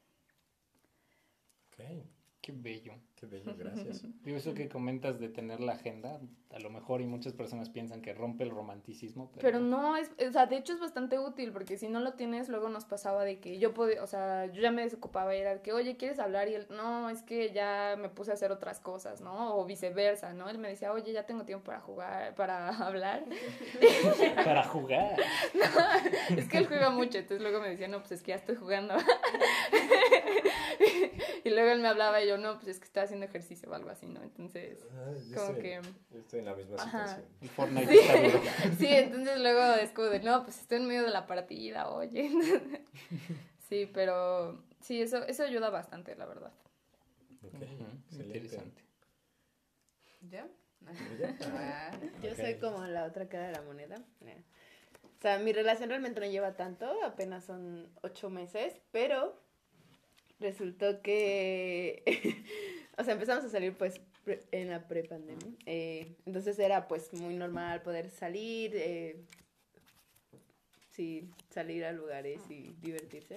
Ok. 1.68 2.06
Qué 2.42 2.52
bello. 2.52 2.94
Qué 3.22 3.28
bello, 3.28 3.54
gracias. 3.56 4.04
Digo, 4.24 4.38
eso 4.38 4.56
que 4.56 4.68
comentas 4.68 5.20
de 5.20 5.30
tener 5.30 5.60
la 5.60 5.74
agenda, 5.74 6.20
a 6.50 6.60
lo 6.60 6.72
mejor 6.72 7.02
y 7.02 7.06
muchas 7.06 7.34
personas 7.34 7.70
piensan 7.70 8.02
que 8.02 8.16
rompe 8.16 8.44
el 8.44 8.50
romanticismo, 8.50 9.30
pero, 9.32 9.42
Pero 9.44 9.60
no, 9.60 9.96
es, 9.96 10.10
o 10.28 10.32
sea, 10.32 10.48
de 10.48 10.58
hecho 10.58 10.74
es 10.74 10.80
bastante 10.80 11.20
útil 11.20 11.52
porque 11.52 11.78
si 11.78 11.88
no 11.88 12.00
lo 12.00 12.14
tienes, 12.14 12.50
luego 12.50 12.70
nos 12.70 12.86
pasaba 12.86 13.24
de 13.24 13.40
que 13.40 13.60
yo 13.60 13.76
podía, 13.76 14.02
o 14.02 14.08
sea, 14.08 14.48
yo 14.48 14.60
ya 14.60 14.72
me 14.72 14.82
desocupaba 14.82 15.36
y 15.36 15.40
era 15.40 15.62
que, 15.62 15.72
oye, 15.72 15.98
¿quieres 15.98 16.18
hablar? 16.18 16.48
Y 16.48 16.56
él, 16.56 16.66
no, 16.72 17.12
es 17.12 17.22
que 17.22 17.52
ya 17.52 17.96
me 17.96 18.10
puse 18.10 18.32
a 18.32 18.34
hacer 18.34 18.52
otras 18.52 18.80
cosas, 18.80 19.22
¿no? 19.22 19.56
O 19.56 19.66
viceversa, 19.66 20.34
¿no? 20.34 20.50
Él 20.50 20.58
me 20.58 20.70
decía, 20.70 20.92
oye, 20.92 21.14
ya 21.14 21.28
tengo 21.28 21.46
tiempo 21.46 21.66
para 21.66 21.80
jugar, 21.80 22.34
para 22.34 22.70
hablar. 22.88 23.24
para 24.36 24.64
jugar. 24.64 25.16
es 26.36 26.48
que 26.48 26.58
él 26.58 26.66
juega 26.66 26.90
mucho, 26.90 27.20
entonces 27.20 27.42
luego 27.44 27.62
me 27.62 27.70
decía, 27.70 27.88
no, 27.88 28.00
pues 28.00 28.14
es 28.14 28.24
que 28.24 28.30
ya 28.30 28.38
estoy 28.38 28.56
jugando. 28.56 28.96
y 31.46 31.50
luego 31.50 31.72
él 31.72 31.80
me 31.80 31.88
hablaba 31.88 32.22
y 32.24 32.28
yo, 32.28 32.38
no, 32.38 32.56
pues 32.56 32.68
es 32.70 32.80
que 32.80 32.86
estoy 32.86 33.04
haciendo 33.04 33.26
ejercicio 33.26 33.70
o 33.70 33.74
algo 33.74 33.90
así, 33.90 34.08
¿no? 34.08 34.22
Entonces, 34.24 34.80
Ah, 34.92 35.12
como 35.34 35.48
estoy- 35.48 35.62
que... 35.62 35.82
yo 36.12 36.20
estoy 36.20 36.40
en 36.40 36.46
la 36.46 36.56
misma 36.56 36.76
Ajá. 36.82 37.08
situación. 37.08 37.26
El 37.42 37.50
Fortnite 37.50 37.92
Sí. 37.92 38.00
está. 38.00 38.74
Sí, 38.80 38.88
entonces 38.88 39.40
luego 39.40 39.74
es 39.76 39.92
como 39.92 40.08
de, 40.08 40.20
no, 40.22 40.44
pues 40.44 40.60
estoy 40.60 40.78
en 40.78 40.88
medio 40.88 41.04
de 41.04 41.10
la 41.12 41.28
partida, 41.28 41.90
oye. 41.90 42.30
Sí, 43.70 43.90
pero 43.94 44.62
sí, 44.82 45.02
eso, 45.02 45.24
eso 45.28 45.44
ayuda 45.44 45.70
bastante, 45.70 46.14
la 46.18 46.26
verdad. 46.26 46.52
Ok, 47.42 47.54
Ujú, 47.54 47.86
excelente. 48.10 48.38
Interesante. 48.38 48.82
¿Ya? 50.30 50.48
Ah, 51.58 51.92
Yo 52.22 52.36
soy 52.36 52.56
como 52.56 52.86
la 52.86 53.06
otra 53.06 53.30
cara 53.30 53.46
de 53.48 53.54
la 53.54 53.62
moneda. 53.62 54.04
O 55.04 55.22
sea, 55.22 55.38
mi 55.40 55.54
relación 55.54 55.88
realmente 55.90 56.20
no 56.20 56.26
lleva 56.26 56.54
tanto, 56.56 56.92
apenas 57.06 57.46
son 57.46 57.90
ocho 58.02 58.30
meses, 58.30 58.82
pero 58.92 59.40
resultó 60.42 61.02
que, 61.02 62.04
o 62.98 63.04
sea, 63.04 63.14
empezamos 63.14 63.46
a 63.46 63.50
salir 63.50 63.78
pues 63.78 64.02
en 64.52 64.70
la 64.70 64.88
prepandemia. 64.88 65.56
Eh, 65.66 66.16
entonces 66.26 66.60
era 66.60 66.88
pues 66.88 67.14
muy 67.14 67.36
normal 67.36 67.82
poder 67.82 68.10
salir, 68.10 68.72
eh, 68.76 69.24
sí, 70.92 71.30
salir 71.50 71.86
a 71.86 71.92
lugares 71.92 72.42
y 72.50 72.76
divertirse. 72.82 73.36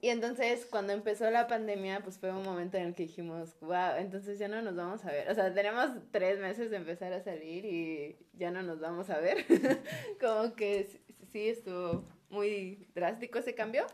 Y 0.00 0.08
entonces 0.08 0.66
cuando 0.66 0.92
empezó 0.92 1.30
la 1.30 1.46
pandemia, 1.46 2.00
pues 2.00 2.18
fue 2.18 2.32
un 2.32 2.42
momento 2.42 2.76
en 2.76 2.88
el 2.88 2.94
que 2.94 3.04
dijimos, 3.04 3.56
wow, 3.60 3.94
entonces 3.98 4.36
ya 4.36 4.48
no 4.48 4.60
nos 4.60 4.74
vamos 4.74 5.04
a 5.04 5.12
ver. 5.12 5.30
O 5.30 5.34
sea, 5.34 5.54
tenemos 5.54 5.90
tres 6.10 6.40
meses 6.40 6.72
de 6.72 6.78
empezar 6.78 7.12
a 7.12 7.22
salir 7.22 7.64
y 7.64 8.16
ya 8.32 8.50
no 8.50 8.62
nos 8.62 8.80
vamos 8.80 9.10
a 9.10 9.20
ver. 9.20 9.46
Como 10.20 10.54
que 10.56 10.88
sí 11.30 11.48
estuvo 11.48 12.04
muy 12.30 12.88
drástico 12.96 13.38
ese 13.38 13.54
cambio. 13.54 13.86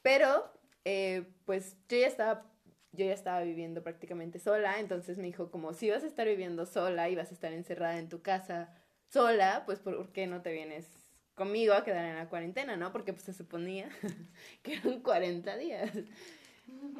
Pero, 0.00 0.50
eh, 0.88 1.24
pues 1.44 1.76
yo 1.88 1.98
ya 1.98 2.06
estaba, 2.06 2.44
yo 2.92 3.04
ya 3.04 3.12
estaba 3.12 3.42
viviendo 3.42 3.82
prácticamente 3.82 4.38
sola, 4.38 4.78
entonces 4.78 5.18
me 5.18 5.24
dijo 5.24 5.50
como, 5.50 5.72
si 5.72 5.90
vas 5.90 6.04
a 6.04 6.06
estar 6.06 6.28
viviendo 6.28 6.64
sola 6.64 7.08
y 7.08 7.16
vas 7.16 7.32
a 7.32 7.34
estar 7.34 7.52
encerrada 7.52 7.98
en 7.98 8.08
tu 8.08 8.22
casa 8.22 8.72
sola, 9.08 9.64
pues 9.66 9.80
¿por 9.80 10.12
qué 10.12 10.28
no 10.28 10.42
te 10.42 10.52
vienes 10.52 10.86
conmigo 11.34 11.74
a 11.74 11.82
quedar 11.82 12.04
en 12.04 12.14
la 12.14 12.28
cuarentena, 12.28 12.76
no? 12.76 12.92
Porque 12.92 13.12
pues 13.12 13.24
se 13.24 13.32
suponía 13.32 13.88
que 14.62 14.74
eran 14.74 15.00
40 15.00 15.56
días. 15.56 15.90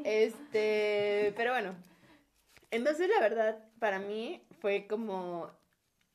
Este, 0.03 1.33
pero 1.37 1.53
bueno. 1.53 1.77
Entonces 2.73 3.09
la 3.09 3.21
verdad, 3.21 3.71
para 3.79 4.01
mí 4.01 4.45
fue 4.61 4.89
como 4.89 5.49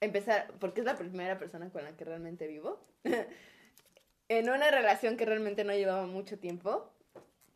empezar, 0.01 0.51
porque 0.59 0.81
es 0.81 0.85
la 0.85 0.97
primera 0.97 1.39
persona 1.39 1.69
con 1.69 1.85
la 1.85 1.95
que 1.95 2.03
realmente 2.03 2.47
vivo, 2.47 2.85
en 4.27 4.49
una 4.49 4.71
relación 4.71 5.15
que 5.15 5.25
realmente 5.25 5.63
no 5.63 5.71
llevaba 5.71 6.05
mucho 6.05 6.37
tiempo, 6.37 6.90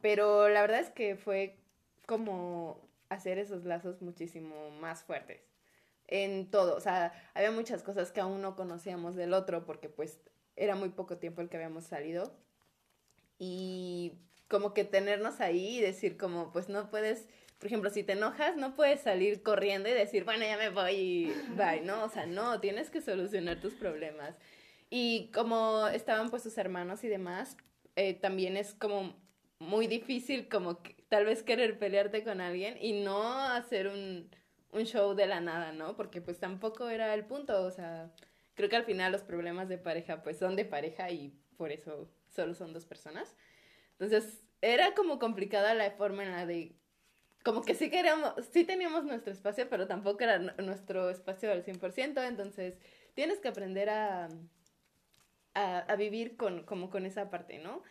pero 0.06 0.50
la 0.50 0.62
verdad 0.62 0.82
es 0.82 0.92
que 0.92 1.16
fue 1.16 1.58
como 2.06 2.80
hacer 3.10 3.40
esos 3.40 3.66
lazos 3.66 4.04
muchísimo 4.04 4.70
más 4.80 5.02
fuertes. 5.02 5.42
en 6.06 6.52
todo, 6.52 6.76
o 6.76 6.80
sea, 6.80 7.12
había 7.34 7.50
muchas 7.50 7.82
cosas 7.82 8.12
que 8.12 8.22
aún 8.22 8.40
no 8.40 8.56
conocíamos 8.56 9.16
del 9.16 9.34
otro 9.34 9.66
porque 9.66 9.90
pues 9.90 10.20
era 10.56 10.76
muy 10.76 10.90
poco 10.90 11.18
tiempo 11.18 11.42
el 11.42 11.50
que 11.50 11.58
habíamos 11.58 11.86
salido 11.86 12.38
y 13.40 14.14
como 14.48 14.76
que 14.76 14.84
tenernos 14.84 15.42
ahí 15.42 15.80
y 15.80 15.82
decir 15.82 16.18
como 16.18 16.52
pues 16.52 16.70
no 16.70 16.92
puedes, 16.92 17.28
por 17.58 17.66
ejemplo, 17.66 17.90
si 17.90 18.04
te 18.04 18.14
enojas 18.14 18.58
no 18.58 18.76
puedes 18.76 19.00
salir 19.00 19.42
corriendo 19.42 19.90
y 19.90 19.94
decir, 19.94 20.24
bueno, 20.24 20.46
ya 20.46 20.58
me 20.60 20.70
voy 20.70 20.94
y 20.94 21.26
bye, 21.58 21.82
¿no? 21.82 22.04
O 22.04 22.10
sea, 22.10 22.28
no, 22.28 22.60
tienes 22.60 22.92
que 22.92 23.02
solucionar 23.02 23.60
tus 23.60 23.74
problemas. 23.74 24.36
Y 24.92 25.32
como 25.34 25.88
estaban 25.88 26.30
pues 26.30 26.44
sus 26.44 26.60
hermanos 26.60 27.04
y 27.04 27.08
demás, 27.08 27.58
eh, 27.96 28.14
también 28.14 28.56
es 28.56 28.76
como 28.76 29.25
muy 29.60 29.88
difícil 29.88 30.48
como 30.50 30.82
que, 30.82 30.96
tal 31.10 31.26
vez 31.26 31.44
querer 31.44 31.80
pelearte 31.80 32.24
con 32.24 32.42
alguien 32.42 32.78
y 32.82 33.04
no 33.04 33.34
hacer 33.34 33.88
un, 33.88 34.30
un 34.72 34.86
show 34.86 35.14
de 35.14 35.28
la 35.28 35.40
nada, 35.42 35.72
¿no? 35.72 35.96
Porque 35.96 36.22
pues 36.22 36.40
tampoco 36.40 36.90
era 36.90 37.14
el 37.14 37.26
punto, 37.26 37.64
o 37.64 37.72
sea, 37.72 38.12
creo 38.56 38.70
que 38.70 38.76
al 38.76 38.86
final 38.86 39.12
los 39.12 39.24
problemas 39.24 39.70
de 39.70 39.78
pareja 39.78 40.24
pues 40.24 40.38
son 40.38 40.56
de 40.56 40.66
pareja 40.66 41.10
y 41.12 41.34
por 41.58 41.72
eso 41.72 42.10
solo 42.36 42.54
son 42.54 42.74
dos 42.74 42.86
personas. 42.86 43.36
Entonces, 43.94 44.42
era 44.62 44.94
como 44.94 45.20
complicada 45.20 45.74
la 45.74 45.92
forma 45.92 46.24
en 46.24 46.32
la 46.32 46.46
de 46.46 46.76
como 47.44 47.62
que 47.62 47.76
sí 47.76 47.92
queríamos, 47.92 48.34
sí 48.52 48.66
teníamos 48.66 49.06
nuestro 49.06 49.32
espacio, 49.32 49.70
pero 49.70 49.88
tampoco 49.88 50.24
era 50.24 50.40
nuestro 50.40 51.12
espacio 51.12 51.52
al 51.52 51.64
100%, 51.64 52.28
entonces 52.28 52.80
tienes 53.14 53.40
que 53.40 53.50
aprender 53.50 53.88
a, 53.92 54.30
a, 55.54 55.78
a, 55.78 55.96
vivir 55.96 56.38
con, 56.38 56.64
como 56.64 56.90
con 56.90 57.06
esa 57.06 57.30
parte, 57.30 57.60
¿no? 57.60 57.84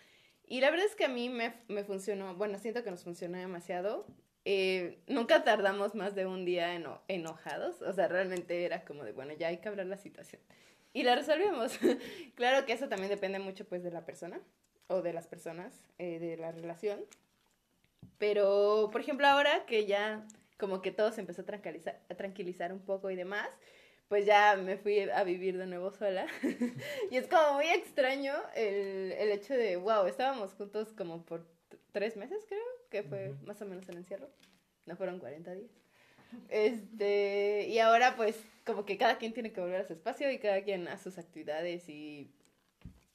Y 0.46 0.60
la 0.60 0.70
verdad 0.70 0.86
es 0.86 0.94
que 0.94 1.04
a 1.04 1.08
mí 1.08 1.28
me, 1.28 1.54
me 1.68 1.84
funcionó, 1.84 2.34
bueno, 2.34 2.58
siento 2.58 2.82
que 2.84 2.90
nos 2.90 3.02
funcionó 3.02 3.38
demasiado. 3.38 4.06
Eh, 4.44 4.98
nunca 5.06 5.42
tardamos 5.42 5.94
más 5.94 6.14
de 6.14 6.26
un 6.26 6.44
día 6.44 6.74
eno 6.74 7.00
enojados, 7.08 7.80
o 7.80 7.92
sea, 7.94 8.08
realmente 8.08 8.64
era 8.64 8.84
como 8.84 9.04
de, 9.04 9.12
bueno, 9.12 9.32
ya 9.32 9.48
hay 9.48 9.58
que 9.58 9.68
hablar 9.68 9.86
la 9.86 9.96
situación. 9.96 10.42
Y 10.92 11.02
la 11.02 11.16
resolvimos. 11.16 11.78
claro 12.34 12.66
que 12.66 12.72
eso 12.72 12.88
también 12.88 13.10
depende 13.10 13.38
mucho 13.38 13.64
pues 13.66 13.82
de 13.82 13.90
la 13.90 14.04
persona 14.04 14.40
o 14.88 15.02
de 15.02 15.12
las 15.12 15.26
personas, 15.26 15.72
eh, 15.98 16.18
de 16.18 16.36
la 16.36 16.52
relación. 16.52 17.00
Pero, 18.18 18.90
por 18.92 19.00
ejemplo, 19.00 19.26
ahora 19.26 19.64
que 19.66 19.86
ya 19.86 20.26
como 20.58 20.82
que 20.82 20.92
todo 20.92 21.10
se 21.10 21.20
empezó 21.20 21.42
a 21.42 21.46
tranquilizar, 21.46 22.00
a 22.08 22.14
tranquilizar 22.14 22.72
un 22.72 22.80
poco 22.80 23.10
y 23.10 23.16
demás, 23.16 23.48
pues 24.08 24.26
ya 24.26 24.56
me 24.56 24.76
fui 24.76 25.00
a 25.00 25.25
vivir 25.25 25.56
de 25.58 25.66
nuevo 25.66 25.90
sola. 25.90 26.26
y 27.11 27.16
es 27.16 27.26
como 27.26 27.54
muy 27.54 27.66
extraño 27.66 28.34
el, 28.54 29.12
el, 29.12 29.30
hecho 29.32 29.54
de, 29.54 29.76
wow, 29.76 30.06
estábamos 30.06 30.54
juntos 30.54 30.92
como 30.92 31.25
por 31.25 31.46
tres 31.92 32.16
meses, 32.16 32.44
creo, 32.49 32.64
que 32.90 33.02
fue 33.02 33.30
uh 33.30 33.34
-huh. 33.34 33.46
más 33.46 33.61
o 33.62 33.66
menos 33.66 33.88
el 33.88 33.96
encierro. 33.96 34.28
No 34.87 34.96
fueron 34.96 35.18
40 35.18 35.54
días. 35.54 35.70
Este, 36.49 37.66
y 37.68 37.78
ahora 37.78 38.16
pues 38.16 38.44
como 38.64 38.84
que 38.84 38.99
cada 38.99 39.18
quien 39.18 39.32
tiene 39.32 39.52
que 39.52 39.61
volver 39.61 39.80
a 39.80 39.87
su 39.87 39.92
espacio 39.92 40.30
y 40.30 40.38
cada 40.38 40.62
quien 40.62 40.88
a 40.88 40.99
sus 40.99 41.18
actividades 41.18 41.88
y, 41.88 42.30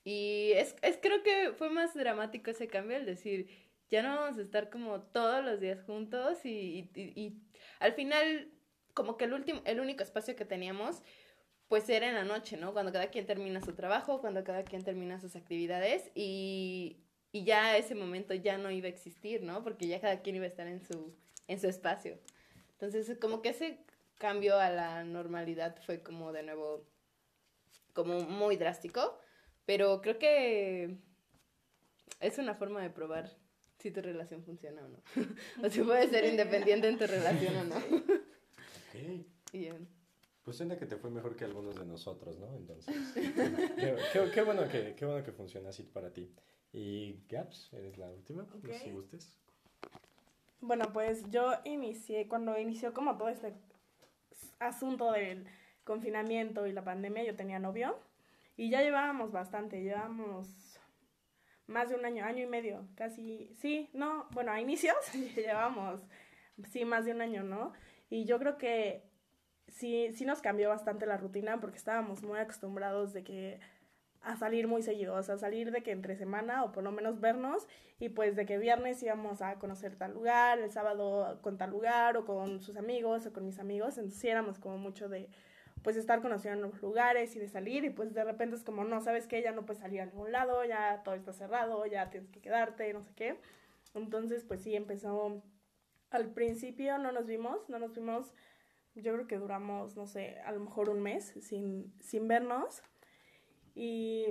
y 0.04 0.54
es, 0.56 0.76
es 0.82 0.98
creo 1.02 1.22
que 1.24 1.52
fue 1.58 1.70
más 1.70 1.94
dramático 1.94 2.52
ese 2.52 2.68
cambio, 2.68 2.98
el 2.98 3.06
decir, 3.06 3.50
ya 3.90 4.04
no 4.04 4.16
vamos 4.16 4.38
a 4.38 4.42
estar 4.42 4.70
como 4.70 5.02
todos 5.02 5.44
los 5.44 5.60
días 5.60 5.82
juntos 5.84 6.46
y, 6.46 6.90
y, 6.96 7.02
y 7.20 7.42
al 7.80 7.94
final 7.94 8.52
como 8.94 9.18
que 9.18 9.26
el 9.26 9.34
último, 9.34 9.62
el 9.66 9.80
único 9.80 10.04
espacio 10.04 10.36
que 10.36 10.46
teníamos, 10.46 11.02
pues 11.68 11.88
era 11.90 12.10
en 12.10 12.16
la 12.16 12.24
noche, 12.24 12.58
¿no? 12.58 12.74
Cuando 12.74 12.92
cada 12.92 13.08
quien 13.08 13.26
termina 13.26 13.62
su 13.62 13.74
trabajo, 13.74 14.22
cuando 14.22 14.44
cada 14.44 14.64
quien 14.64 14.84
termina 14.84 15.20
sus 15.20 15.36
actividades 15.36 16.10
y, 16.16 16.98
y 17.32 17.44
ya 17.44 17.78
ese 17.78 17.96
momento 17.96 18.34
ya 18.34 18.58
no 18.58 18.72
iba 18.72 18.88
a 18.88 18.90
existir, 18.90 19.44
¿no? 19.44 19.64
Porque 19.64 19.88
ya 19.88 20.02
cada 20.02 20.22
quien 20.22 20.36
iba 20.36 20.46
a 20.46 20.50
estar 20.50 20.68
en 20.68 20.82
su, 20.82 21.16
en 21.48 21.60
su 21.60 21.68
espacio. 21.68 22.18
Entonces, 22.72 23.18
como 23.20 23.42
que 23.42 23.50
ese 23.50 23.80
cambio 24.18 24.58
a 24.58 24.70
la 24.70 25.04
normalidad 25.04 25.78
fue 25.86 26.02
como 26.02 26.32
de 26.32 26.44
nuevo, 26.44 26.86
como 27.94 28.22
muy 28.22 28.58
drástico, 28.58 29.20
pero 29.66 30.02
creo 30.02 30.18
que 30.18 30.98
es 32.20 32.38
una 32.38 32.56
forma 32.56 32.82
de 32.82 32.90
probar 32.90 33.30
si 33.78 33.92
tu 33.92 34.02
relación 34.02 34.44
funciona 34.44 34.84
o 34.84 34.88
no. 34.88 35.00
o 35.68 35.70
si 35.70 35.82
puedes 35.82 36.10
ser 36.10 36.26
independiente 36.26 36.88
en 36.88 36.98
tu 36.98 37.08
relación 37.08 37.56
o 37.56 37.64
no. 37.64 37.76
Okay. 38.90 39.26
Bien. 39.54 39.88
Pues 40.44 40.58
suena 40.58 40.78
que 40.78 40.86
te 40.86 40.98
fue 40.98 41.10
mejor 41.10 41.36
que 41.36 41.46
algunos 41.46 41.76
de 41.80 41.86
nosotros, 41.86 42.40
¿no? 42.40 42.56
Entonces, 42.56 42.96
qué, 43.14 43.22
qué, 44.14 44.32
qué, 44.34 44.42
bueno 44.42 44.68
que, 44.68 44.96
qué 44.96 45.06
bueno 45.06 45.24
que 45.24 45.32
funciona 45.32 45.70
así 45.70 45.84
para 45.84 46.12
ti. 46.12 46.34
Y 46.72 47.24
Gaps, 47.28 47.74
eres 47.74 47.98
la 47.98 48.10
última, 48.10 48.44
okay. 48.44 48.74
no 48.74 48.80
si 48.80 48.92
gustes. 48.92 49.40
Bueno, 50.62 50.92
pues 50.92 51.24
yo 51.30 51.54
inicié, 51.66 52.28
cuando 52.28 52.58
inició 52.60 52.94
como 52.94 53.18
todo 53.18 53.30
este 53.30 53.54
asunto 54.60 55.12
del 55.12 55.46
confinamiento 55.84 56.68
y 56.68 56.74
la 56.74 56.84
pandemia, 56.84 57.24
yo 57.24 57.36
tenía 57.36 57.60
novio 57.60 57.98
y 58.58 58.70
ya 58.70 58.82
llevábamos 58.82 59.32
bastante, 59.32 59.82
llevábamos 59.82 60.80
más 61.66 61.90
de 61.90 61.96
un 61.96 62.06
año, 62.06 62.26
año 62.26 62.44
y 62.44 62.48
medio, 62.48 62.88
casi, 62.96 63.54
sí, 63.62 63.90
no, 63.94 64.28
bueno, 64.32 64.52
a 64.52 64.60
inicios 64.60 64.98
llevábamos, 65.36 66.02
sí, 66.72 66.84
más 66.86 67.06
de 67.06 67.14
un 67.14 67.22
año, 67.22 67.44
¿no? 67.44 67.72
Y 68.10 68.26
yo 68.26 68.40
creo 68.40 68.58
que 68.58 69.04
sí, 69.68 70.12
sí 70.14 70.26
nos 70.26 70.42
cambió 70.42 70.70
bastante 70.70 71.06
la 71.06 71.18
rutina 71.18 71.60
porque 71.60 71.78
estábamos 71.78 72.24
muy 72.24 72.40
acostumbrados 72.40 73.14
de 73.14 73.24
que 73.24 73.60
a 74.22 74.36
salir 74.36 74.68
muy 74.68 74.82
seguido, 74.82 75.16
o 75.16 75.24
sea, 75.24 75.38
salir 75.38 75.72
de 75.72 75.82
que 75.82 75.92
entre 75.92 76.16
semana 76.18 76.64
o 76.64 76.72
por 76.72 76.84
lo 76.84 76.92
menos 76.92 77.22
vernos 77.22 77.68
y 78.00 78.10
pues 78.10 78.36
de 78.36 78.46
que 78.46 78.58
viernes 78.58 79.02
íbamos 79.02 79.42
a 79.42 79.56
conocer 79.60 79.96
tal 79.96 80.14
lugar, 80.14 80.60
el 80.60 80.72
sábado 80.72 81.40
con 81.42 81.58
tal 81.58 81.70
lugar 81.70 82.18
o 82.18 82.26
con 82.26 82.62
sus 82.62 82.76
amigos 82.76 83.26
o 83.26 83.34
con 83.34 83.46
mis 83.46 83.60
amigos, 83.60 83.98
entonces 83.98 84.24
éramos 84.26 84.60
como 84.60 84.78
mucho 84.78 85.08
de 85.08 85.30
pues 85.84 85.96
estar 85.96 86.22
conociendo 86.22 86.60
nuevos 86.60 86.82
lugares 86.82 87.36
y 87.38 87.40
de 87.40 87.48
salir 87.48 87.86
y 87.86 87.90
pues 87.90 88.14
de 88.14 88.26
repente 88.26 88.58
es 88.58 88.64
como 88.64 88.84
no, 88.84 89.00
sabes 89.02 89.28
que 89.28 89.42
ya 89.42 89.54
no 89.54 89.66
puedes 89.66 89.82
salir 89.82 90.02
a 90.02 90.06
ningún 90.06 90.34
lado, 90.34 90.66
ya 90.66 91.02
todo 91.04 91.16
está 91.16 91.32
cerrado, 91.32 91.86
ya 91.86 92.10
tienes 92.10 92.30
que 92.30 92.42
quedarte, 92.42 92.92
no 92.94 93.02
sé 93.02 93.14
qué. 93.16 93.40
Entonces 93.94 94.44
pues 94.44 94.62
sí 94.62 94.76
empezó 94.76 95.42
al 96.12 96.32
principio 96.34 96.98
no 96.98 97.12
nos 97.12 97.26
vimos, 97.26 97.70
no 97.70 97.80
nos 97.80 97.94
vimos, 97.94 98.34
yo 98.96 99.14
creo 99.14 99.28
que 99.28 99.38
duramos, 99.38 99.96
no 99.96 100.08
sé, 100.08 100.40
a 100.40 100.52
lo 100.52 100.60
mejor 100.60 100.90
un 100.90 101.02
mes 101.02 101.34
sin, 101.42 101.94
sin 102.02 102.28
vernos. 102.28 102.82
Y 103.76 104.26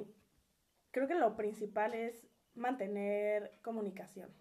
creo 0.90 1.08
que 1.08 1.14
lo 1.14 1.36
principal 1.36 1.94
es 1.94 2.26
mantener 2.54 3.52
comunicación. 3.62 4.34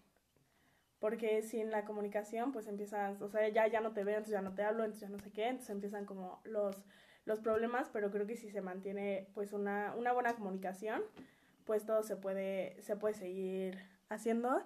Porque 0.98 1.42
sin 1.42 1.70
la 1.70 1.84
comunicación, 1.84 2.52
pues 2.52 2.66
empiezas, 2.66 3.22
o 3.22 3.28
sea, 3.28 3.48
ya, 3.48 3.68
ya 3.68 3.80
no 3.80 3.92
te 3.92 4.02
veo, 4.02 4.16
entonces 4.16 4.32
ya 4.32 4.42
no 4.42 4.54
te 4.54 4.64
hablo, 4.64 4.84
entonces 4.84 5.08
ya 5.08 5.14
no 5.14 5.20
sé 5.20 5.30
qué, 5.30 5.46
entonces 5.46 5.70
empiezan 5.70 6.04
como 6.04 6.40
los, 6.44 6.84
los 7.24 7.38
problemas, 7.38 7.88
pero 7.92 8.10
creo 8.10 8.26
que 8.26 8.36
si 8.36 8.50
se 8.50 8.60
mantiene 8.60 9.28
pues 9.32 9.52
una, 9.52 9.94
una 9.96 10.12
buena 10.12 10.34
comunicación, 10.34 11.02
pues 11.64 11.86
todo 11.86 12.02
se 12.02 12.16
puede, 12.16 12.82
se 12.82 12.96
puede 12.96 13.14
seguir 13.14 13.78
haciendo. 14.08 14.64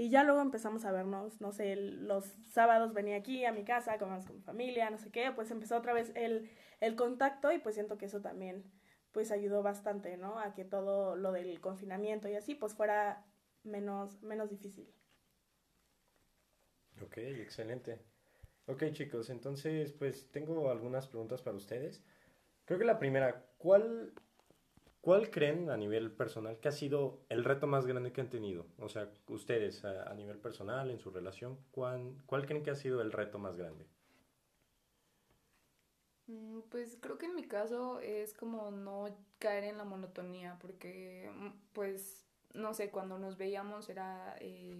Y 0.00 0.08
ya 0.08 0.24
luego 0.24 0.40
empezamos 0.40 0.86
a 0.86 0.92
vernos, 0.92 1.42
no 1.42 1.52
sé, 1.52 1.76
los 1.76 2.24
sábados 2.48 2.94
venía 2.94 3.16
aquí 3.16 3.44
a 3.44 3.52
mi 3.52 3.64
casa, 3.64 3.98
con, 3.98 4.08
con 4.22 4.36
mi 4.36 4.40
familia, 4.40 4.88
no 4.88 4.96
sé 4.96 5.10
qué, 5.10 5.30
pues 5.30 5.50
empezó 5.50 5.76
otra 5.76 5.92
vez 5.92 6.10
el, 6.14 6.50
el 6.80 6.96
contacto 6.96 7.52
y 7.52 7.58
pues 7.58 7.74
siento 7.74 7.98
que 7.98 8.06
eso 8.06 8.22
también 8.22 8.64
pues 9.12 9.30
ayudó 9.30 9.62
bastante, 9.62 10.16
¿no? 10.16 10.38
A 10.38 10.54
que 10.54 10.64
todo 10.64 11.16
lo 11.16 11.32
del 11.32 11.60
confinamiento 11.60 12.30
y 12.30 12.34
así 12.34 12.54
pues 12.54 12.74
fuera 12.74 13.26
menos, 13.62 14.22
menos 14.22 14.48
difícil. 14.48 14.90
Ok, 17.02 17.18
excelente. 17.18 17.98
Ok 18.68 18.84
chicos, 18.92 19.28
entonces 19.28 19.92
pues 19.92 20.30
tengo 20.30 20.70
algunas 20.70 21.08
preguntas 21.08 21.42
para 21.42 21.58
ustedes. 21.58 22.02
Creo 22.64 22.78
que 22.78 22.86
la 22.86 22.98
primera, 22.98 23.44
¿cuál, 23.58 24.14
¿cuál 25.00 25.30
creen 25.30 25.70
a 25.70 25.76
nivel 25.76 26.10
personal 26.10 26.58
que 26.58 26.68
ha 26.68 26.72
sido 26.72 27.20
el 27.28 27.44
reto 27.44 27.66
más 27.66 27.86
grande 27.86 28.12
que 28.12 28.20
han 28.20 28.30
tenido? 28.30 28.66
O 28.78 28.88
sea, 28.88 29.10
ustedes 29.28 29.84
a, 29.84 30.12
nivel 30.14 30.38
personal, 30.38 30.90
en 30.90 30.98
su 30.98 31.10
relación, 31.10 31.58
¿cuál, 31.70 32.14
¿cuál 32.26 32.46
creen 32.46 32.62
que 32.62 32.70
ha 32.70 32.76
sido 32.76 33.00
el 33.00 33.12
reto 33.12 33.38
más 33.38 33.56
grande? 33.56 33.86
Pues 36.70 36.96
creo 37.00 37.18
que 37.18 37.26
en 37.26 37.34
mi 37.34 37.44
caso 37.44 37.98
es 38.00 38.34
como 38.34 38.70
no 38.70 39.08
caer 39.38 39.64
en 39.64 39.78
la 39.78 39.84
monotonía, 39.84 40.58
porque 40.60 41.28
pues 41.72 42.24
no 42.54 42.74
sé, 42.74 42.90
cuando 42.90 43.18
nos 43.18 43.36
veíamos 43.36 43.88
era 43.88 44.36
eh, 44.40 44.78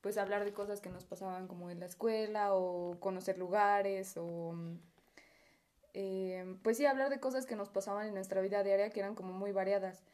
pues 0.00 0.16
hablar 0.18 0.44
de 0.44 0.52
cosas 0.52 0.80
que 0.80 0.90
nos 0.90 1.04
pasaban 1.04 1.46
como 1.46 1.70
en 1.70 1.80
la 1.80 1.86
escuela 1.86 2.54
o 2.54 2.98
conocer 3.00 3.38
lugares 3.38 4.16
o 4.16 4.54
eh, 6.00 6.44
pues 6.62 6.76
sí 6.76 6.86
hablar 6.86 7.10
de 7.10 7.18
cosas 7.18 7.44
que 7.44 7.56
nos 7.56 7.70
pasaban 7.70 8.06
en 8.06 8.14
nuestra 8.14 8.40
vida 8.40 8.62
diaria 8.62 8.90
que 8.90 9.00
eran 9.00 9.16
como 9.16 9.32
muy 9.32 9.50
variadas 9.50 10.04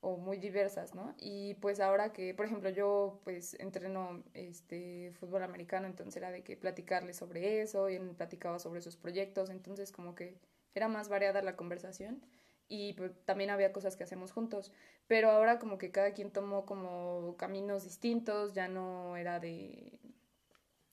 o 0.00 0.16
muy 0.16 0.38
diversas, 0.38 0.94
¿no? 0.94 1.14
Y 1.18 1.52
pues 1.56 1.80
ahora 1.80 2.14
que, 2.14 2.32
por 2.32 2.46
ejemplo, 2.46 2.70
yo 2.70 3.20
pues 3.24 3.52
entreno 3.60 4.22
este 4.32 5.12
fútbol 5.20 5.42
americano, 5.42 5.86
entonces 5.86 6.16
era 6.16 6.30
de 6.30 6.42
que 6.42 6.56
platicarle 6.56 7.12
sobre 7.12 7.60
eso 7.60 7.90
y 7.90 7.96
él 7.96 8.14
platicaba 8.16 8.58
sobre 8.58 8.80
sus 8.80 8.96
proyectos, 8.96 9.50
entonces 9.50 9.92
como 9.92 10.14
que 10.14 10.38
era 10.74 10.88
más 10.88 11.10
variada 11.10 11.42
la 11.42 11.56
conversación 11.56 12.22
y 12.66 12.94
pues, 12.94 13.12
también 13.26 13.50
había 13.50 13.74
cosas 13.74 13.96
que 13.96 14.04
hacemos 14.04 14.32
juntos, 14.32 14.72
pero 15.08 15.30
ahora 15.30 15.58
como 15.58 15.76
que 15.76 15.90
cada 15.90 16.12
quien 16.14 16.30
tomó 16.30 16.64
como 16.64 17.36
caminos 17.36 17.84
distintos, 17.84 18.54
ya 18.54 18.68
no 18.68 19.18
era 19.18 19.40
de... 19.40 19.98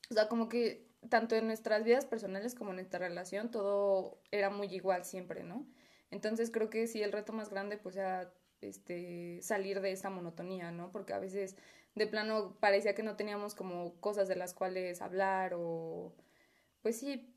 O 0.09 0.13
sea, 0.13 0.27
como 0.27 0.49
que 0.49 0.90
tanto 1.09 1.35
en 1.35 1.47
nuestras 1.47 1.83
vidas 1.83 2.05
personales 2.05 2.55
como 2.55 2.71
en 2.71 2.77
nuestra 2.77 2.99
relación, 2.99 3.51
todo 3.51 4.21
era 4.31 4.49
muy 4.49 4.67
igual 4.73 5.05
siempre, 5.05 5.43
¿no? 5.43 5.65
Entonces 6.11 6.51
creo 6.51 6.69
que 6.69 6.87
sí, 6.87 7.01
el 7.01 7.11
reto 7.11 7.33
más 7.33 7.49
grande 7.49 7.77
pues 7.77 7.95
era 7.95 8.33
este, 8.61 9.39
salir 9.41 9.81
de 9.81 9.91
esa 9.91 10.09
monotonía, 10.09 10.71
¿no? 10.71 10.91
Porque 10.91 11.13
a 11.13 11.19
veces 11.19 11.55
de 11.95 12.07
plano 12.07 12.57
parecía 12.59 12.95
que 12.95 13.03
no 13.03 13.15
teníamos 13.15 13.55
como 13.55 13.99
cosas 13.99 14.27
de 14.27 14.35
las 14.35 14.53
cuales 14.53 15.01
hablar 15.01 15.53
o 15.55 16.13
pues 16.81 16.97
sí, 16.99 17.33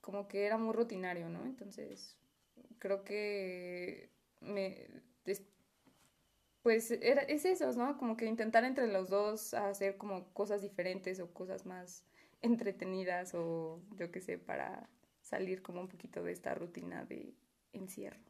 como 0.00 0.28
que 0.28 0.46
era 0.46 0.58
muy 0.58 0.74
rutinario, 0.74 1.28
¿no? 1.28 1.44
Entonces 1.44 2.16
creo 2.78 3.04
que 3.04 4.10
me 4.40 4.88
pues 6.66 6.90
era, 6.90 7.22
es 7.22 7.44
eso, 7.44 7.70
¿no? 7.74 7.96
Como 7.96 8.16
que 8.16 8.26
intentar 8.26 8.64
entre 8.64 8.88
los 8.88 9.08
dos 9.08 9.54
hacer 9.54 9.96
como 9.96 10.32
cosas 10.32 10.62
diferentes 10.62 11.20
o 11.20 11.32
cosas 11.32 11.64
más 11.64 12.04
entretenidas 12.46 13.34
o 13.34 13.80
yo 13.98 14.10
qué 14.10 14.20
sé, 14.20 14.38
para 14.38 14.88
salir 15.20 15.62
como 15.62 15.80
un 15.80 15.88
poquito 15.88 16.22
de 16.22 16.32
esta 16.32 16.54
rutina 16.54 17.04
de 17.04 17.34
encierro. 17.72 18.20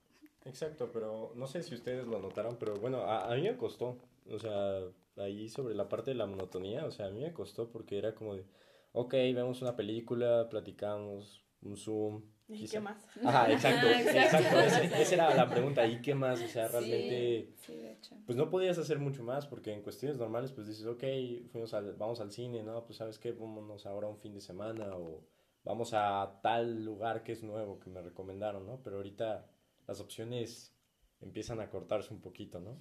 Exacto, 0.44 0.90
pero 0.92 1.32
no 1.34 1.46
sé 1.46 1.62
si 1.62 1.74
ustedes 1.74 2.06
lo 2.06 2.18
notaron, 2.20 2.56
pero 2.58 2.74
bueno, 2.76 2.98
a, 3.02 3.30
a 3.30 3.34
mí 3.34 3.42
me 3.42 3.56
costó, 3.56 3.98
o 4.30 4.38
sea, 4.38 4.80
ahí 5.16 5.48
sobre 5.48 5.74
la 5.74 5.88
parte 5.88 6.12
de 6.12 6.16
la 6.16 6.26
monotonía, 6.26 6.84
o 6.86 6.90
sea, 6.92 7.06
a 7.06 7.10
mí 7.10 7.20
me 7.20 7.32
costó 7.32 7.70
porque 7.70 7.98
era 7.98 8.14
como 8.14 8.34
de, 8.34 8.44
ok, 8.92 9.12
vemos 9.12 9.62
una 9.62 9.76
película, 9.76 10.48
platicamos, 10.48 11.44
un 11.62 11.76
Zoom. 11.76 12.22
¿Y 12.48 12.58
quizá- 12.60 12.72
qué 12.74 12.80
más? 12.80 13.08
Ajá, 13.24 13.50
exacto, 13.52 13.86
Ah, 13.88 14.00
exacto. 14.00 14.58
exacto, 14.60 14.96
esa 14.96 15.14
era 15.14 15.34
la 15.34 15.48
pregunta, 15.48 15.84
¿y 15.86 16.00
qué 16.00 16.14
más? 16.14 16.40
O 16.40 16.46
sea, 16.48 16.68
realmente, 16.68 17.52
Sí, 17.56 17.74
de 17.76 17.92
hecho. 17.92 18.14
pues 18.24 18.36
no 18.38 18.48
podías 18.50 18.78
hacer 18.78 18.98
mucho 19.00 19.24
más 19.24 19.46
porque 19.46 19.72
en 19.72 19.82
cuestiones 19.82 20.16
normales, 20.18 20.52
pues 20.52 20.66
dices, 20.68 20.86
ok, 20.86 21.02
fuimos 21.50 21.74
al, 21.74 21.94
vamos 21.94 22.20
al 22.20 22.30
cine, 22.30 22.62
¿no? 22.62 22.84
Pues 22.84 22.98
sabes 22.98 23.18
qué, 23.18 23.32
vámonos 23.32 23.84
ahora 23.86 24.06
un 24.06 24.18
fin 24.18 24.32
de 24.32 24.40
semana 24.40 24.96
o 24.96 25.24
vamos 25.64 25.92
a 25.92 26.38
tal 26.42 26.84
lugar 26.84 27.24
que 27.24 27.32
es 27.32 27.42
nuevo 27.42 27.80
que 27.80 27.90
me 27.90 28.00
recomendaron, 28.00 28.64
¿no? 28.64 28.80
Pero 28.84 28.96
ahorita 28.98 29.46
las 29.88 29.98
opciones 30.00 30.72
empiezan 31.20 31.60
a 31.60 31.68
cortarse 31.68 32.14
un 32.14 32.20
poquito, 32.20 32.60
¿no? 32.60 32.80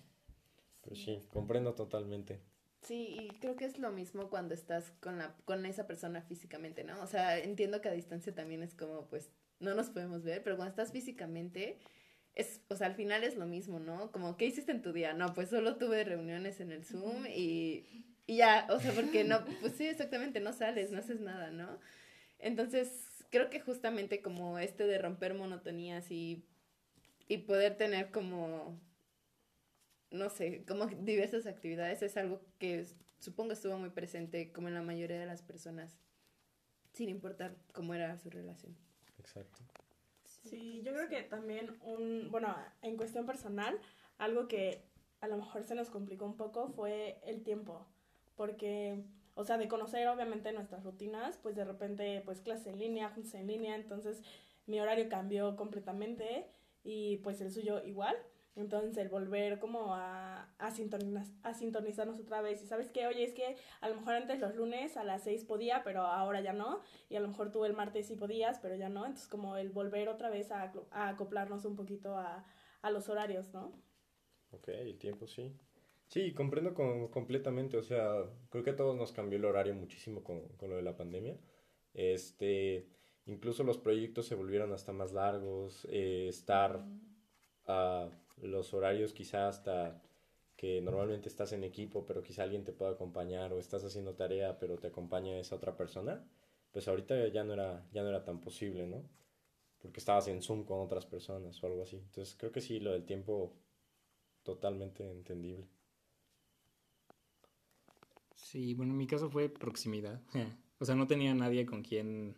Pero 0.84 0.95
sí, 0.95 1.25
comprendo 1.34 1.74
totalmente. 1.74 2.39
Sí, 2.81 3.17
y 3.19 3.39
creo 3.39 3.55
que 3.55 3.65
es 3.65 3.79
lo 3.79 3.91
mismo 3.91 4.29
cuando 4.29 4.53
estás 4.53 4.91
con 5.00 5.17
la 5.17 5.36
con 5.45 5.65
esa 5.65 5.88
persona 5.88 6.22
físicamente, 6.22 6.84
¿no? 6.84 7.01
O 7.01 7.07
sea, 7.07 7.39
entiendo 7.39 7.81
que 7.81 7.89
a 7.89 7.93
distancia 7.93 8.36
también 8.36 8.62
es 8.62 8.75
como 8.75 9.07
pues 9.07 9.31
no 9.59 9.75
nos 9.75 9.89
podemos 9.89 10.24
ver, 10.24 10.43
pero 10.43 10.57
cuando 10.57 10.69
estás 10.71 10.91
físicamente 10.91 11.79
es, 12.33 12.62
o 12.69 12.75
sea, 12.75 12.88
al 12.88 12.95
final 12.95 13.24
es 13.24 13.35
lo 13.38 13.45
mismo, 13.45 13.79
¿no? 13.79 14.12
Como 14.12 14.38
¿qué 14.38 14.45
hiciste 14.45 14.71
en 14.71 14.81
tu 14.81 14.93
día? 14.93 15.13
No, 15.13 15.33
pues 15.33 15.50
solo 15.50 15.77
tuve 15.77 16.03
reuniones 16.03 16.59
en 16.59 16.71
el 16.71 16.85
Zoom 16.85 17.25
y 17.27 17.85
y 18.27 18.38
ya, 18.38 18.67
o 18.71 18.79
sea, 18.79 18.91
porque 18.93 19.24
no, 19.24 19.45
pues 19.62 19.74
sí, 19.74 19.85
exactamente, 19.88 20.39
no 20.39 20.51
sales, 20.53 20.91
no 20.91 21.00
haces 21.00 21.21
nada, 21.21 21.51
¿no? 21.51 21.79
Entonces, 22.39 23.25
creo 23.29 23.50
que 23.50 23.59
justamente 23.59 24.21
como 24.21 24.59
este 24.59 24.85
de 24.88 24.97
romper 24.97 25.33
monotonías 25.35 26.12
y 26.12 26.45
y 27.27 27.39
poder 27.39 27.75
tener 27.77 28.12
como 28.12 28.79
no 30.12 30.29
sé, 30.29 30.63
como 30.67 30.88
diversas 30.88 31.45
actividades 31.45 32.01
es 32.01 32.17
algo 32.17 32.41
que 32.59 32.85
supongo 33.19 33.53
estuvo 33.53 33.77
muy 33.77 33.89
presente 33.89 34.51
como 34.51 34.67
en 34.67 34.75
la 34.75 34.81
mayoría 34.81 35.19
de 35.19 35.25
las 35.25 35.41
personas, 35.41 36.00
sin 36.93 37.09
importar 37.09 37.57
cómo 37.74 37.93
era 37.93 38.17
su 38.17 38.29
relación. 38.29 38.75
Exacto. 39.17 39.63
Sí, 40.24 40.81
yo 40.84 40.93
creo 40.93 41.10
que 41.10 41.24
también 41.24 41.75
un, 41.81 42.29
bueno, 42.29 42.55
en 42.81 42.98
cuestión 42.98 43.25
personal, 43.25 43.79
algo 44.17 44.48
que 44.48 44.84
a 45.22 45.27
lo 45.27 45.38
mejor 45.38 45.63
se 45.63 45.75
nos 45.75 45.89
complicó 45.89 46.25
un 46.25 46.38
poco 46.38 46.69
fue 46.69 47.19
el 47.24 47.41
tiempo, 47.43 47.86
porque, 48.36 49.03
o 49.34 49.43
sea, 49.43 49.57
de 49.57 49.67
conocer 49.67 50.07
obviamente 50.07 50.51
nuestras 50.51 50.84
rutinas, 50.84 51.38
pues 51.38 51.55
de 51.55 51.65
repente, 51.65 52.22
pues 52.25 52.41
clase 52.41 52.69
en 52.69 52.79
línea, 52.79 53.10
juntos 53.10 53.34
en 53.34 53.48
línea, 53.48 53.75
entonces 53.75 54.22
mi 54.67 54.79
horario 54.79 55.10
cambió 55.10 55.55
completamente 55.55 56.45
y 56.84 57.18
pues 57.18 57.42
el 57.42 57.51
suyo 57.51 57.83
igual. 57.83 58.16
Entonces 58.55 58.98
el 58.98 59.09
volver 59.09 59.59
como 59.59 59.94
a, 59.96 60.50
a, 60.59 60.72
sintoniz- 60.72 61.33
a 61.44 61.53
sintonizarnos 61.53 62.20
otra 62.20 62.41
vez. 62.41 62.61
Y 62.63 62.68
sabes 62.68 62.89
que, 62.89 63.05
oye, 63.07 63.24
es 63.24 63.33
que 63.33 63.57
a 63.81 63.89
lo 63.89 63.96
mejor 63.96 64.15
antes 64.15 64.39
los 64.39 64.55
lunes 64.55 64.98
a 64.98 65.03
las 65.03 65.24
6 65.24 65.44
podía, 65.46 65.83
pero 65.83 66.01
ahora 66.03 66.41
ya 66.41 66.53
no. 66.53 66.81
Y 67.09 67.15
a 67.18 67.20
lo 67.20 67.27
mejor 67.27 67.51
tú 67.51 67.65
el 67.65 67.74
martes 67.74 68.07
sí 68.07 68.15
podías, 68.15 68.59
pero 68.59 68.75
ya 68.75 68.89
no. 68.89 69.05
Entonces 69.05 69.27
como 69.27 69.57
el 69.57 69.70
volver 69.72 70.09
otra 70.09 70.29
vez 70.29 70.51
a, 70.51 70.72
a 70.91 71.09
acoplarnos 71.09 71.65
un 71.65 71.75
poquito 71.75 72.18
a, 72.18 72.46
a 72.81 72.91
los 72.91 73.09
horarios, 73.09 73.53
¿no? 73.53 73.74
Ok, 74.51 74.70
el 74.70 74.98
tiempo 74.98 75.27
sí. 75.27 75.53
Sí, 76.07 76.33
comprendo 76.33 76.74
con- 76.74 77.07
completamente. 77.09 77.77
O 77.77 77.83
sea, 77.83 78.24
creo 78.50 78.63
que 78.63 78.72
a 78.72 78.75
todos 78.75 78.96
nos 78.98 79.11
cambió 79.11 79.37
el 79.37 79.46
horario 79.46 79.74
muchísimo 79.75 80.24
con, 80.24 80.48
con 80.57 80.70
lo 80.70 80.75
de 80.77 80.83
la 80.83 80.96
pandemia. 80.98 81.37
Este, 81.94 82.87
incluso 83.25 83.63
los 83.63 83.77
proyectos 83.77 84.27
se 84.27 84.35
volvieron 84.35 84.74
hasta 84.74 84.94
más 84.94 85.11
largos. 85.13 85.87
eh, 85.91 86.27
estar 86.29 86.85
los 88.37 88.74
horarios 88.74 89.13
quizá 89.13 89.48
hasta 89.48 90.01
que 90.55 90.81
normalmente 90.81 91.29
estás 91.29 91.51
en 91.51 91.63
equipo, 91.63 92.05
pero 92.05 92.24
quizá 92.24 92.43
alguien 92.43 92.63
te 92.63 92.74
pueda 92.74 92.91
acompañar 92.91 93.51
o 93.53 93.59
estás 93.59 93.83
haciendo 93.83 94.15
tarea, 94.15 94.57
pero 94.59 94.77
te 94.77 94.87
acompaña 94.87 95.37
esa 95.37 95.55
otra 95.55 95.75
persona. 95.75 96.25
Pues 96.71 96.87
ahorita 96.87 97.27
ya 97.29 97.43
no 97.43 97.53
era, 97.53 97.85
ya 97.91 98.03
no 98.03 98.09
era 98.09 98.24
tan 98.24 98.39
posible, 98.41 98.87
¿no? 98.87 99.03
Porque 99.79 100.00
estabas 100.00 100.27
en 100.27 100.41
Zoom 100.41 100.63
con 100.63 100.79
otras 100.79 101.05
personas 101.05 101.61
o 101.61 101.67
algo 101.67 101.83
así. 101.83 101.98
Entonces 101.98 102.35
creo 102.37 102.51
que 102.51 102.61
sí, 102.61 102.79
lo 102.79 102.91
del 102.91 103.05
tiempo 103.05 103.53
totalmente 104.43 105.09
entendible. 105.09 105.67
Sí, 108.35 108.74
bueno, 108.74 108.93
en 108.93 108.98
mi 108.98 109.07
caso 109.07 109.29
fue 109.29 109.50
proximidad. 109.50 110.21
O 110.77 110.83
sea, 110.83 110.93
no 110.93 111.07
tenía 111.07 111.33
nadie 111.33 111.65
con 111.65 111.83
quien 111.83 112.35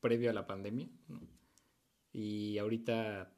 previo 0.00 0.28
a 0.28 0.32
la 0.32 0.44
pandemia, 0.44 0.88
¿no? 1.06 1.20
Y 2.12 2.58
ahorita, 2.58 3.32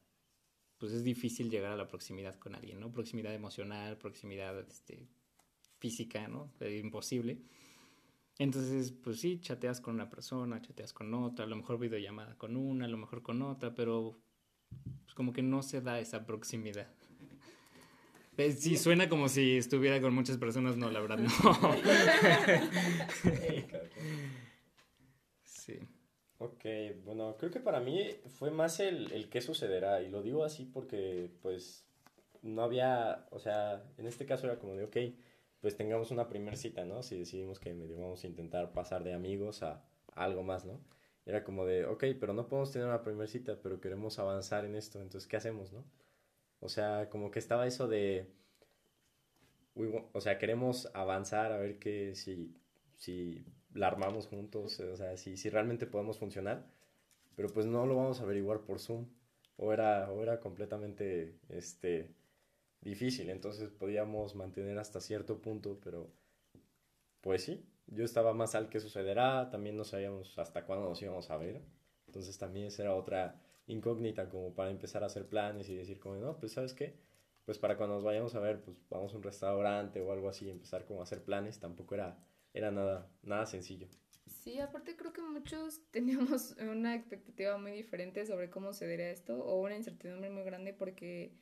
pues 0.83 0.95
es 0.95 1.05
difícil 1.05 1.49
llegar 1.49 1.71
a 1.71 1.77
la 1.77 1.87
proximidad 1.87 2.35
con 2.41 2.57
alguien, 2.57 2.81
¿no? 2.81 2.91
Proximidad 2.91 3.33
emocional, 3.33 3.99
proximidad 3.99 4.59
este, 4.69 5.07
física, 5.79 6.27
¿no? 6.27 6.53
Es 6.59 6.83
imposible. 6.83 7.39
Entonces, 8.37 8.91
pues 8.91 9.21
sí, 9.21 9.39
chateas 9.41 9.81
con 9.81 9.95
una 9.95 10.11
persona, 10.11 10.61
chateas 10.61 10.93
con 10.93 11.15
otra, 11.15 11.45
a 11.45 11.49
lo 11.49 11.55
mejor 11.55 11.79
videollamada 11.79 12.37
con 12.37 12.57
una, 12.57 12.87
a 12.87 12.89
lo 12.89 12.97
mejor 12.97 13.23
con 13.23 13.43
otra, 13.43 13.77
pero 13.77 14.19
pues 15.05 15.15
como 15.15 15.33
que 15.33 15.45
no 15.45 15.63
se 15.63 15.83
da 15.83 16.01
esa 16.01 16.27
proximidad. 16.27 16.93
Eh, 18.39 18.51
Sí, 18.51 18.77
suena 18.77 19.09
como 19.09 19.29
si 19.29 19.59
estuviera 19.59 20.01
con 20.01 20.15
muchas 20.15 20.37
personas, 20.37 20.77
no, 20.77 20.91
la 20.91 20.99
verdad 20.99 21.19
no. 21.19 21.31
Sí. 25.45 25.79
Ok, 26.43 26.65
bueno, 27.05 27.37
creo 27.39 27.53
que 27.53 27.61
para 27.61 27.79
mí 27.79 28.17
fue 28.39 28.51
más 28.51 28.81
el, 28.81 29.13
el 29.13 29.29
qué 29.31 29.41
sucederá, 29.41 30.03
y 30.03 30.09
lo 30.09 30.23
digo 30.23 30.43
así 30.43 30.65
porque, 30.65 31.31
pues, 31.41 31.87
no 32.43 32.63
había, 32.65 33.29
o 33.31 33.39
sea, 33.39 33.85
en 33.97 34.07
este 34.09 34.27
caso 34.27 34.47
era 34.47 34.59
como 34.59 34.75
de, 34.75 34.85
ok, 34.85 34.97
pues 35.61 35.77
tengamos 35.77 36.11
una 36.11 36.29
primer 36.29 36.57
cita, 36.57 36.85
¿no? 36.85 37.05
Si 37.05 37.17
decidimos 37.17 37.61
que 37.61 37.73
medio 37.75 37.97
vamos 38.01 38.25
a 38.25 38.27
intentar 38.27 38.73
pasar 38.73 39.05
de 39.05 39.15
amigos 39.15 39.63
a, 39.63 39.85
algo 40.15 40.43
más, 40.43 40.65
¿no? 40.65 40.81
Era 41.27 41.45
como 41.45 41.65
de, 41.65 41.87
ok, 41.87 42.05
pero 42.19 42.33
no 42.35 42.49
podemos 42.49 42.73
tener 42.73 42.89
una 42.89 43.03
primer 43.03 43.29
cita, 43.29 43.61
pero 43.63 43.81
queremos 43.81 44.19
avanzar 44.19 44.65
en 44.65 44.75
esto, 44.75 45.01
entonces, 45.01 45.29
¿qué 45.29 45.37
hacemos, 45.37 45.73
no? 45.73 45.85
O 46.61 46.69
sea, 46.69 47.09
como 47.11 47.31
que 47.31 47.39
estaba 47.39 47.69
eso 47.69 47.87
de, 47.89 48.33
o 50.13 50.21
sea, 50.21 50.39
queremos 50.39 50.91
avanzar 50.95 51.53
a 51.53 51.59
ver 51.59 51.79
que 51.79 52.17
si, 52.17 52.57
si 52.97 53.45
la 53.75 53.89
armamos 53.89 54.27
juntos, 54.27 54.79
o 54.81 54.97
sea, 54.97 55.17
si, 55.17 55.37
si 55.37 55.51
realmente 55.51 55.87
podemos 55.87 56.19
funcionar, 56.19 56.67
pero 57.37 57.49
pues 57.49 57.67
no 57.67 57.87
lo 57.87 57.97
vamos 57.97 58.21
a 58.21 58.25
averiguar 58.25 58.61
por 58.61 58.81
Zoom, 58.81 59.07
o 59.57 59.73
era, 59.73 60.11
o 60.11 60.23
era 60.23 60.41
completamente, 60.41 61.39
este, 61.49 62.15
difícil, 62.81 63.31
entonces 63.31 63.71
podíamos 63.71 64.35
mantener 64.35 64.79
hasta 64.79 65.01
cierto 65.01 65.41
punto, 65.41 65.79
pero 65.83 66.11
pues 67.21 67.45
sí, 67.45 67.65
yo 67.87 68.05
estaba 68.05 68.35
más 68.35 68.55
al 68.55 68.69
que 68.69 68.81
sucederá, 68.81 69.49
también 69.51 69.77
no 69.77 69.85
sabíamos 69.85 70.39
hasta 70.39 70.65
cuándo 70.65 70.89
nos 70.89 71.01
íbamos 71.03 71.31
a 71.31 71.37
ver, 71.37 71.63
entonces 72.07 72.37
también 72.39 72.67
esa 72.67 72.83
era 72.83 72.95
otra 72.95 73.41
incógnita 73.67 74.29
como 74.29 74.55
para 74.55 74.71
empezar 74.71 75.03
a 75.03 75.07
hacer 75.07 75.29
planes 75.29 75.69
y 75.69 75.77
decir 75.77 76.01
como, 76.01 76.17
no, 76.17 76.39
pues 76.39 76.53
sabes 76.53 76.75
qué, 76.75 76.97
pues 77.45 77.59
para 77.59 77.77
cuando 77.77 77.97
nos 77.97 78.05
vayamos 78.05 78.35
a 78.35 78.41
ver, 78.41 78.61
pues 78.61 78.77
vamos 78.91 79.15
a 79.15 79.17
un 79.17 79.23
restaurante 79.23 80.01
o 80.01 80.13
algo 80.13 80.29
así, 80.29 80.51
empezar 80.51 80.85
como 80.85 81.01
a 81.01 81.05
hacer 81.05 81.23
planes, 81.23 81.61
tampoco 81.61 81.95
era, 81.95 82.19
era 82.55 82.71
nada, 82.71 83.09
nada 83.23 83.47
sencillo. 83.47 83.89
Sí, 84.43 84.59
aparte 84.59 84.97
creo 84.97 85.13
que 85.13 85.23
muchos 85.23 85.83
teníamos 85.91 86.57
una 86.61 86.95
expectativa 86.95 87.57
muy 87.59 87.73
diferente 87.73 88.27
sobre 88.27 88.51
cómo 88.51 88.73
se 88.73 88.89
daría 88.89 89.11
esto 89.11 89.39
o 89.45 89.61
una 89.61 89.77
incertidumbre 89.77 90.31
muy 90.31 90.43
grande 90.43 90.73
porque, 90.73 91.33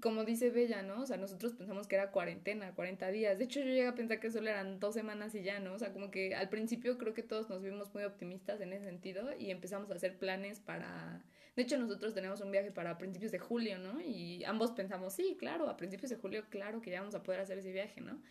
como 0.00 0.24
dice 0.24 0.50
Bella, 0.50 0.82
¿no? 0.82 1.02
O 1.02 1.06
sea, 1.06 1.18
nosotros 1.18 1.52
pensamos 1.52 1.86
que 1.86 1.96
era 1.96 2.10
cuarentena, 2.10 2.74
40 2.74 3.08
días. 3.10 3.38
De 3.38 3.44
hecho, 3.44 3.60
yo 3.60 3.66
llegué 3.66 3.86
a 3.86 3.94
pensar 3.94 4.18
que 4.18 4.30
solo 4.30 4.48
eran 4.48 4.80
dos 4.80 4.94
semanas 4.94 5.34
y 5.34 5.42
ya, 5.42 5.60
¿no? 5.60 5.74
O 5.74 5.78
sea, 5.78 5.92
como 5.92 6.10
que 6.10 6.34
al 6.34 6.48
principio 6.48 6.96
creo 6.96 7.12
que 7.12 7.22
todos 7.22 7.50
nos 7.50 7.62
vimos 7.62 7.92
muy 7.92 8.04
optimistas 8.04 8.60
en 8.62 8.72
ese 8.72 8.86
sentido 8.86 9.36
y 9.38 9.50
empezamos 9.50 9.90
a 9.90 9.94
hacer 9.94 10.18
planes 10.18 10.58
para... 10.58 11.24
De 11.54 11.62
hecho, 11.64 11.76
nosotros 11.76 12.14
tenemos 12.14 12.40
un 12.40 12.50
viaje 12.50 12.70
para 12.70 12.96
principios 12.96 13.30
de 13.30 13.38
julio, 13.38 13.76
¿no? 13.78 14.00
Y 14.00 14.42
ambos 14.44 14.72
pensamos, 14.72 15.12
sí, 15.12 15.36
claro, 15.38 15.68
a 15.68 15.76
principios 15.76 16.08
de 16.08 16.16
julio, 16.16 16.44
claro 16.48 16.80
que 16.80 16.90
ya 16.90 17.00
vamos 17.00 17.14
a 17.14 17.22
poder 17.22 17.40
hacer 17.40 17.58
ese 17.58 17.72
viaje, 17.72 18.00
¿no? 18.00 18.22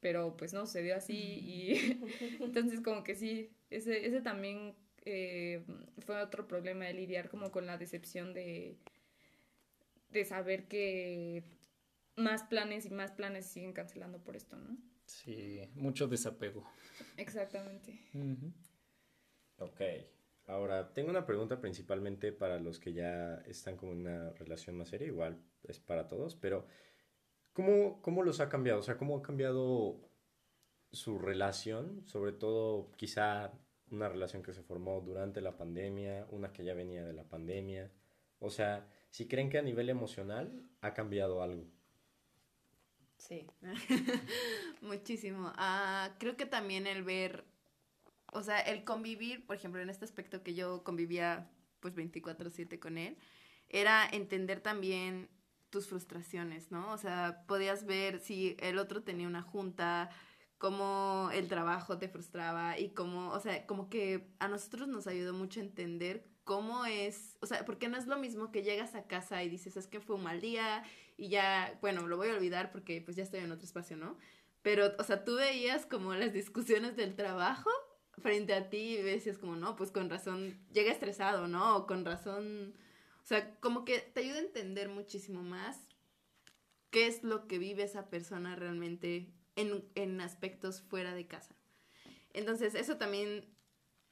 Pero 0.00 0.36
pues 0.36 0.52
no 0.52 0.66
sucedió 0.66 0.96
así 0.96 1.14
y 1.16 1.98
entonces 2.40 2.80
como 2.80 3.04
que 3.04 3.14
sí, 3.14 3.50
Ese, 3.70 4.06
ese 4.06 4.20
también 4.22 4.74
eh, 5.04 5.62
fue 6.06 6.20
otro 6.22 6.46
problema 6.48 6.86
de 6.86 6.94
lidiar 6.94 7.28
como 7.30 7.50
con 7.50 7.66
la 7.66 7.78
decepción 7.78 8.34
de, 8.34 8.76
de 10.10 10.24
saber 10.24 10.68
que 10.68 11.42
más 12.16 12.42
planes 12.44 12.86
y 12.86 12.90
más 12.90 13.12
planes 13.12 13.46
se 13.46 13.54
siguen 13.54 13.72
cancelando 13.72 14.18
por 14.22 14.36
esto, 14.36 14.56
¿no? 14.56 14.76
Sí, 15.06 15.60
mucho 15.74 16.06
desapego. 16.06 16.64
Exactamente. 17.16 17.98
Ujú. 18.14 18.52
Ok. 19.58 19.80
Ahora, 20.46 20.92
tengo 20.94 21.10
una 21.10 21.26
pregunta 21.26 21.60
principalmente 21.60 22.32
para 22.32 22.58
los 22.58 22.78
que 22.80 22.92
ya 22.92 23.36
están 23.46 23.76
con 23.76 23.90
una 23.90 24.30
relación 24.32 24.76
más 24.76 24.88
seria, 24.88 25.06
igual 25.08 25.42
es 25.64 25.78
para 25.80 26.08
todos, 26.08 26.36
pero 26.36 26.66
¿cómo, 27.58 28.00
cómo 28.02 28.22
los 28.22 28.38
ha 28.38 28.48
cambiado? 28.48 28.78
O 28.78 28.82
sea, 28.84 28.96
¿cómo 28.96 29.16
ha 29.16 29.22
cambiado 29.22 29.96
su 30.92 31.18
relación? 31.18 32.06
Sobre 32.06 32.30
todo, 32.30 32.92
quizá 32.96 33.50
una 33.90 34.08
relación 34.08 34.44
que 34.44 34.52
se 34.52 34.62
formó 34.62 35.00
durante 35.00 35.40
la 35.40 35.56
pandemia, 35.56 36.28
una 36.30 36.52
que 36.52 36.62
ya 36.62 36.72
venía 36.74 37.04
de 37.04 37.12
la 37.12 37.24
pandemia. 37.24 37.90
O 38.38 38.48
sea, 38.48 38.86
si 39.10 39.26
creen 39.26 39.50
que 39.50 39.58
a 39.58 39.62
nivel 39.62 39.88
emocional 39.88 40.52
ha 40.82 40.94
cambiado 40.94 41.42
algo. 41.42 41.66
Sí, 43.16 43.44
muchísimo. 44.80 45.52
Ah, 45.56 46.14
creo 46.20 46.36
que 46.36 46.46
también 46.46 46.86
el 46.86 47.02
ver, 47.02 47.44
o 48.32 48.40
sea, 48.44 48.60
el 48.60 48.84
convivir, 48.84 49.44
por 49.44 49.56
ejemplo, 49.56 49.80
en 49.80 49.90
este 49.90 50.04
aspecto 50.04 50.44
que 50.44 50.54
yo 50.54 50.84
convivía 50.84 51.50
pues 51.80 51.96
24/7 51.96 52.78
con 52.78 52.98
él, 52.98 53.16
era 53.68 54.08
entender 54.08 54.60
también 54.60 55.28
tus 55.70 55.88
frustraciones, 55.88 56.70
¿no? 56.70 56.92
O 56.92 56.98
sea, 56.98 57.44
podías 57.46 57.84
ver 57.84 58.20
si 58.20 58.56
el 58.60 58.78
otro 58.78 59.02
tenía 59.02 59.26
una 59.26 59.42
junta, 59.42 60.10
cómo 60.58 61.30
el 61.32 61.48
trabajo 61.48 61.98
te 61.98 62.08
frustraba 62.08 62.78
y 62.78 62.90
cómo, 62.90 63.30
o 63.30 63.40
sea, 63.40 63.66
como 63.66 63.88
que 63.88 64.28
a 64.38 64.48
nosotros 64.48 64.88
nos 64.88 65.06
ayudó 65.06 65.32
mucho 65.32 65.60
a 65.60 65.64
entender 65.64 66.26
cómo 66.44 66.86
es, 66.86 67.36
o 67.40 67.46
sea, 67.46 67.64
porque 67.64 67.88
no 67.88 67.96
es 67.96 68.06
lo 68.06 68.18
mismo 68.18 68.50
que 68.50 68.62
llegas 68.62 68.94
a 68.94 69.06
casa 69.06 69.42
y 69.42 69.48
dices, 69.48 69.76
es 69.76 69.86
que 69.86 70.00
fue 70.00 70.16
un 70.16 70.22
mal 70.22 70.40
día 70.40 70.82
y 71.16 71.28
ya, 71.28 71.78
bueno, 71.80 72.06
lo 72.06 72.16
voy 72.16 72.28
a 72.28 72.34
olvidar 72.34 72.72
porque 72.72 73.02
pues 73.02 73.16
ya 73.16 73.22
estoy 73.22 73.40
en 73.40 73.52
otro 73.52 73.66
espacio, 73.66 73.96
¿no? 73.96 74.16
Pero, 74.62 74.92
o 74.98 75.04
sea, 75.04 75.24
tú 75.24 75.36
veías 75.36 75.86
como 75.86 76.14
las 76.14 76.32
discusiones 76.32 76.96
del 76.96 77.14
trabajo 77.14 77.70
frente 78.18 78.54
a 78.54 78.68
ti 78.68 78.96
y 78.96 79.02
decías 79.02 79.38
como, 79.38 79.56
no, 79.56 79.76
pues 79.76 79.92
con 79.92 80.10
razón, 80.10 80.58
llega 80.72 80.90
estresado, 80.90 81.48
¿no? 81.48 81.76
O 81.76 81.86
con 81.86 82.04
razón, 82.04 82.74
sea, 83.28 83.54
como 83.60 83.84
que 83.84 83.98
te 84.00 84.20
ayuda 84.20 84.36
a 84.36 84.42
entender 84.42 84.88
muchísimo 84.88 85.42
más 85.42 85.78
qué 86.90 87.06
es 87.06 87.22
lo 87.22 87.46
que 87.46 87.58
vive 87.58 87.82
esa 87.82 88.08
persona 88.08 88.56
realmente 88.56 89.30
en, 89.54 89.84
en 89.94 90.20
aspectos 90.22 90.80
fuera 90.80 91.12
de 91.14 91.26
casa. 91.26 91.54
Entonces, 92.32 92.74
eso 92.74 92.96
también, 92.96 93.44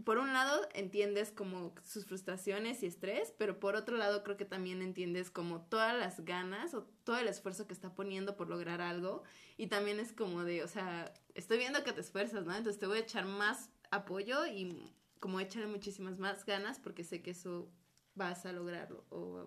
por 0.05 0.19
un 0.19 0.35
lado, 0.35 0.69
entiendes 0.75 1.31
como 1.31 1.75
sus 1.83 2.05
frustraciones 2.05 2.83
y 2.83 2.87
estrés, 2.87 3.33
pero 3.39 3.59
por 3.59 3.75
otro 3.75 3.97
lado, 3.97 4.23
creo 4.23 4.37
que 4.37 4.45
también 4.45 4.83
entiendes 4.83 5.31
como 5.31 5.63
todas 5.63 5.99
las 5.99 6.23
ganas 6.27 6.75
o 6.75 6.83
todo 7.05 7.17
el 7.17 7.29
esfuerzo 7.29 7.67
que 7.67 7.73
está 7.73 7.95
poniendo 7.95 8.37
por 8.37 8.51
lograr 8.51 8.83
algo. 8.83 9.23
Y 9.57 9.69
también 9.69 9.99
es 9.99 10.13
como 10.13 10.45
de, 10.45 10.63
o 10.63 10.69
sea, 10.69 11.15
estoy 11.35 11.57
viendo 11.57 11.85
que 11.85 11.95
te 11.95 12.03
esfuerzas, 12.03 12.45
¿no? 12.45 12.55
Entonces 12.55 12.79
te 12.79 12.87
voy 12.87 12.99
a 12.99 13.01
echar 13.01 13.25
más 13.25 13.71
apoyo 13.91 14.47
y 14.47 14.93
como 15.21 15.41
echarle 15.41 15.69
muchísimas 15.69 16.19
más 16.19 16.45
ganas 16.45 16.79
porque 16.79 17.03
sé 17.03 17.23
que 17.23 17.31
eso 17.31 17.71
vas 18.17 18.45
a 18.47 18.53
lograrlo. 18.53 19.05
O, 19.11 19.47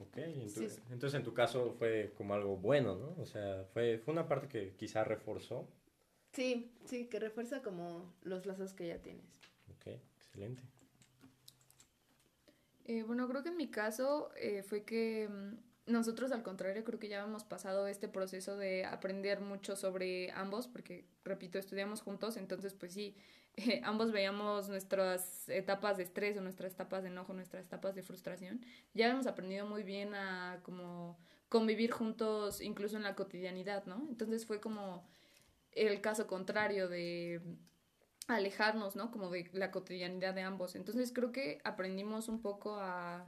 Ok, 0.00 0.16
en 0.18 0.44
tu- 0.44 0.60
Sí, 0.60 0.70
sí. 0.70 0.80
entonces 0.90 1.18
en 1.18 1.24
tu 1.24 1.34
caso 1.34 1.74
fue 1.78 2.12
como 2.16 2.32
algo 2.34 2.56
bueno, 2.56 2.94
¿no? 2.94 3.20
O 3.20 3.26
sea, 3.26 3.64
fue, 3.74 3.98
fue 3.98 4.12
una 4.12 4.28
parte 4.28 4.46
que 4.48 4.74
quizá 4.76 5.02
reforzó. 5.04 5.68
sí, 6.32 6.72
sí, 6.84 7.06
que 7.08 7.18
refuerza 7.18 7.60
como 7.60 8.14
los 8.22 8.46
lazos 8.46 8.72
que 8.72 8.86
ya 8.86 9.02
tienes. 9.02 9.26
Ok, 9.68 9.88
excelente. 10.16 10.62
Eh, 12.84 13.02
bueno, 13.02 13.28
creo 13.28 13.42
que 13.42 13.50
en 13.50 13.56
mi 13.56 13.70
caso 13.70 14.30
eh, 14.36 14.62
fue 14.62 14.84
que 14.84 15.28
mm, 15.28 15.92
nosotros 15.92 16.32
al 16.32 16.42
contrario 16.42 16.82
creo 16.84 16.98
que 16.98 17.08
ya 17.08 17.22
hemos 17.24 17.44
pasado 17.44 17.86
este 17.86 18.08
proceso 18.08 18.56
de 18.56 18.84
aprender 18.84 19.40
mucho 19.40 19.76
sobre 19.76 20.30
ambos, 20.32 20.66
porque 20.66 21.04
repito, 21.24 21.58
estudiamos 21.58 22.00
juntos, 22.00 22.36
entonces 22.36 22.74
pues 22.74 22.92
sí, 22.92 23.16
ambos 23.84 24.12
veíamos 24.12 24.68
nuestras 24.68 25.48
etapas 25.48 25.96
de 25.96 26.04
estrés 26.04 26.36
o 26.36 26.40
nuestras 26.40 26.72
etapas 26.72 27.02
de 27.02 27.08
enojo, 27.08 27.32
nuestras 27.32 27.64
etapas 27.64 27.94
de 27.94 28.02
frustración. 28.02 28.64
Ya 28.94 29.08
hemos 29.08 29.26
aprendido 29.26 29.66
muy 29.66 29.82
bien 29.82 30.14
a 30.14 30.60
como 30.62 31.18
convivir 31.48 31.90
juntos 31.90 32.60
incluso 32.60 32.96
en 32.96 33.02
la 33.02 33.14
cotidianidad, 33.14 33.84
¿no? 33.86 34.06
Entonces 34.08 34.46
fue 34.46 34.60
como 34.60 35.08
el 35.72 36.00
caso 36.00 36.26
contrario 36.26 36.88
de 36.88 37.42
alejarnos, 38.28 38.96
¿no? 38.96 39.10
Como 39.10 39.30
de 39.30 39.50
la 39.52 39.70
cotidianidad 39.70 40.34
de 40.34 40.42
ambos. 40.42 40.74
Entonces 40.76 41.12
creo 41.12 41.32
que 41.32 41.60
aprendimos 41.64 42.28
un 42.28 42.40
poco 42.42 42.76
a 42.76 43.26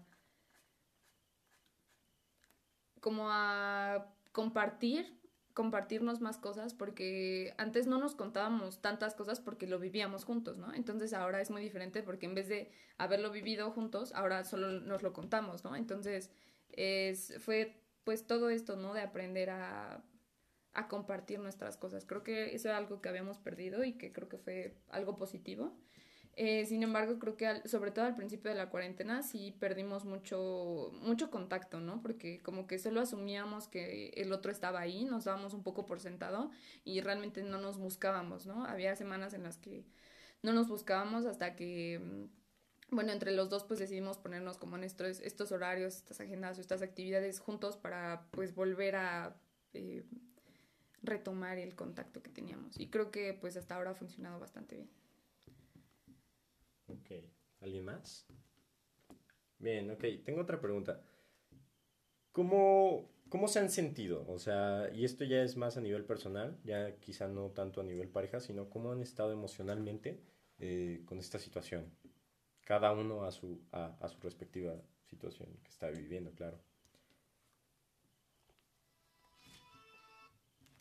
como 3.00 3.28
a 3.30 4.14
compartir, 4.30 5.20
compartirnos 5.54 6.20
más 6.20 6.38
cosas 6.38 6.74
porque 6.74 7.54
antes 7.58 7.86
no 7.86 7.98
nos 7.98 8.14
contábamos 8.14 8.80
tantas 8.80 9.14
cosas 9.14 9.40
porque 9.40 9.66
lo 9.66 9.78
vivíamos 9.78 10.24
juntos, 10.24 10.56
¿no? 10.56 10.72
Entonces 10.74 11.12
ahora 11.12 11.40
es 11.40 11.50
muy 11.50 11.62
diferente 11.62 12.02
porque 12.02 12.26
en 12.26 12.34
vez 12.34 12.48
de 12.48 12.70
haberlo 12.98 13.30
vivido 13.30 13.70
juntos, 13.70 14.12
ahora 14.14 14.44
solo 14.44 14.80
nos 14.80 15.02
lo 15.02 15.12
contamos, 15.12 15.64
¿no? 15.64 15.76
Entonces 15.76 16.30
es, 16.70 17.34
fue 17.40 17.76
pues 18.04 18.26
todo 18.26 18.50
esto, 18.50 18.76
¿no? 18.76 18.94
De 18.94 19.02
aprender 19.02 19.50
a, 19.50 20.02
a 20.72 20.88
compartir 20.88 21.38
nuestras 21.38 21.76
cosas. 21.76 22.06
Creo 22.06 22.22
que 22.22 22.54
eso 22.54 22.68
es 22.70 22.74
algo 22.74 23.00
que 23.00 23.08
habíamos 23.08 23.38
perdido 23.38 23.84
y 23.84 23.92
que 23.92 24.12
creo 24.12 24.28
que 24.28 24.38
fue 24.38 24.76
algo 24.88 25.16
positivo. 25.16 25.76
Eh, 26.35 26.64
sin 26.64 26.83
embargo, 26.83 27.18
creo 27.18 27.37
que 27.37 27.47
al- 27.47 27.68
sobre 27.68 27.90
todo 27.90 28.07
al 28.07 28.14
principio 28.14 28.51
de 28.51 28.57
la 28.57 28.71
cuarentena 28.71 29.23
sí 29.23 29.55
perdimos 29.61 30.05
mucho, 30.07 30.90
mucho 31.03 31.31
contacto, 31.31 31.81
¿no? 31.81 32.01
Porque 32.01 32.40
como 32.42 32.66
que 32.66 32.79
solo 32.79 33.01
asumíamos 33.03 33.68
que 33.68 34.09
el 34.16 34.33
otro 34.33 34.51
estaba 34.51 34.81
ahí, 34.81 35.05
nos 35.05 35.25
dábamos 35.25 35.53
un 35.53 35.62
poco 35.62 35.85
por 35.85 36.01
sentado 36.01 36.51
y 36.85 37.01
realmente 37.03 37.42
no 37.42 37.59
nos 37.61 37.77
buscábamos, 37.79 38.47
¿no? 38.47 38.64
Había 38.64 38.97
semanas 38.97 39.35
en 39.35 39.42
las 39.42 39.59
que 39.59 39.85
no 40.42 40.53
nos 40.55 40.68
buscábamos 40.68 41.27
hasta 41.27 41.55
que, 41.57 42.01
mm, 42.01 42.95
bueno, 42.97 43.12
entre 43.12 43.33
los 43.33 43.51
dos 43.51 43.64
pues 43.64 43.81
decidimos 43.81 44.18
ponernos 44.18 44.59
como 44.59 44.77
en 44.77 44.85
estos, 44.85 45.21
estos 45.21 45.53
horarios, 45.53 45.97
estas 45.97 46.21
agendas 46.21 46.59
o 46.59 46.61
estas 46.62 46.83
actividades 46.83 47.40
juntos 47.40 47.77
para 47.77 48.27
pues 48.33 48.55
volver 48.55 48.97
a 48.97 49.37
eh, 49.75 50.05
retomar 51.03 51.59
el 51.59 51.75
contacto 51.77 52.23
que 52.23 52.31
teníamos. 52.31 52.79
Y 52.81 52.88
creo 52.88 53.11
que 53.11 53.35
pues 53.35 53.57
hasta 53.57 53.77
ahora 53.77 53.90
ha 53.90 53.95
funcionado 53.95 54.40
bastante 54.40 54.77
bien. 54.77 55.01
Ok, 56.92 57.11
¿alguien 57.61 57.85
más? 57.85 58.26
Bien, 59.59 59.90
ok, 59.90 60.05
tengo 60.24 60.42
otra 60.42 60.61
pregunta. 60.61 61.00
¿Cómo, 62.33 63.11
cómo 63.28 63.48
se 63.48 63.59
han 63.59 63.70
sentido? 63.70 64.24
O 64.28 64.38
sea, 64.38 64.90
y 64.94 65.05
esto 65.05 65.24
ya 65.24 65.42
es 65.42 65.57
más 65.57 65.76
a 65.76 65.81
nivel 65.81 66.05
personal, 66.05 66.59
ya 66.64 66.96
quizá 66.98 67.28
no 67.28 67.50
tanto 67.50 67.81
a 67.81 67.85
nivel 67.85 68.09
pareja, 68.09 68.40
sino 68.40 68.70
cómo 68.70 68.92
han 68.92 69.02
estado 69.02 69.33
emocionalmente 69.33 70.20
eh, 70.59 71.02
con 71.07 71.18
esta 71.18 71.38
situación. 71.38 71.92
Cada 72.64 72.92
uno 72.92 73.24
a 73.24 73.33
su, 73.33 73.61
a, 73.72 73.96
a 74.00 74.09
su 74.09 74.20
respectiva 74.20 74.74
situación 75.07 75.48
que 75.62 75.70
está 75.70 75.90
viviendo, 75.90 76.33
claro. 76.33 76.59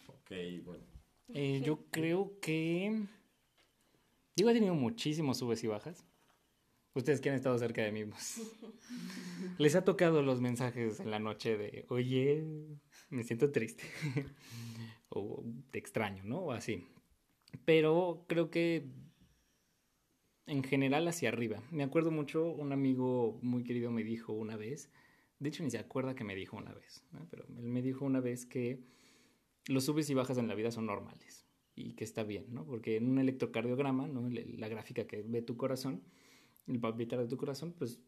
Ok, 0.07 0.31
bueno. 0.63 0.83
Eh, 1.33 1.61
yo 1.63 1.85
creo 1.91 2.39
que. 2.39 3.05
Digo, 4.35 4.49
he 4.49 4.53
tenido 4.53 4.75
muchísimos 4.75 5.37
subes 5.37 5.63
y 5.63 5.67
bajas. 5.67 6.05
Ustedes 6.93 7.21
que 7.21 7.29
han 7.29 7.35
estado 7.35 7.57
cerca 7.57 7.81
de 7.81 7.91
mí, 7.91 8.05
pues, 8.05 8.41
les 9.57 9.75
ha 9.75 9.83
tocado 9.83 10.21
los 10.21 10.41
mensajes 10.41 10.99
en 10.99 11.09
la 11.09 11.19
noche 11.19 11.57
de, 11.57 11.85
oye, 11.89 12.45
me 13.09 13.23
siento 13.23 13.51
triste. 13.51 13.83
o 15.09 15.43
te 15.71 15.79
extraño, 15.79 16.23
¿no? 16.23 16.39
O 16.39 16.51
así. 16.51 16.85
Pero 17.65 18.25
creo 18.27 18.49
que 18.49 18.89
en 20.47 20.63
general 20.63 21.07
hacia 21.07 21.29
arriba. 21.29 21.61
Me 21.71 21.83
acuerdo 21.83 22.11
mucho, 22.11 22.45
un 22.51 22.73
amigo 22.73 23.39
muy 23.41 23.63
querido 23.63 23.91
me 23.91 24.03
dijo 24.03 24.33
una 24.33 24.57
vez, 24.57 24.89
de 25.39 25.49
hecho 25.49 25.63
ni 25.63 25.71
se 25.71 25.77
acuerda 25.77 26.15
que 26.15 26.23
me 26.23 26.35
dijo 26.35 26.57
una 26.57 26.73
vez, 26.73 27.05
¿no? 27.11 27.25
pero 27.29 27.45
él 27.57 27.69
me 27.69 27.81
dijo 27.81 28.05
una 28.05 28.19
vez 28.19 28.45
que 28.45 28.83
los 29.67 29.85
subes 29.85 30.09
y 30.09 30.13
bajas 30.13 30.37
en 30.37 30.47
la 30.47 30.55
vida 30.55 30.71
son 30.71 30.87
normales 30.87 31.40
y 31.87 31.93
que 31.93 32.03
está 32.03 32.23
bien, 32.23 32.45
¿no? 32.49 32.65
Porque 32.65 32.97
en 32.97 33.09
un 33.09 33.19
electrocardiograma, 33.19 34.07
¿no? 34.07 34.29
La 34.29 34.67
gráfica 34.67 35.05
que 35.05 35.21
ve 35.21 35.41
tu 35.41 35.57
corazón, 35.57 36.01
el 36.67 36.79
palpitar 36.79 37.19
de 37.19 37.27
tu 37.27 37.37
corazón, 37.37 37.73
pues 37.77 37.99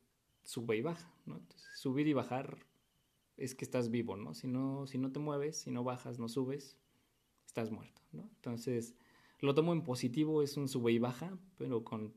sube 0.43 0.77
y 0.77 0.81
baja, 0.81 1.11
¿no? 1.25 1.37
Entonces, 1.37 1.67
subir 1.77 2.07
y 2.07 2.13
bajar 2.13 2.57
es 3.37 3.55
que 3.55 3.65
estás 3.65 3.89
vivo, 3.89 4.15
¿no? 4.15 4.33
Si 4.33 4.47
no, 4.47 4.85
si 4.87 4.97
no 4.97 5.11
te 5.11 5.19
mueves, 5.19 5.57
si 5.57 5.71
no 5.71 5.83
bajas, 5.83 6.19
no 6.19 6.29
subes, 6.29 6.77
estás 7.45 7.71
muerto, 7.71 8.01
¿no? 8.11 8.29
Entonces, 8.35 8.95
lo 9.39 9.53
tomo 9.53 9.73
en 9.73 9.83
positivo, 9.83 10.43
es 10.43 10.57
un 10.57 10.67
sube 10.67 10.91
y 10.91 10.99
baja, 10.99 11.37
pero 11.57 11.83
con, 11.83 12.13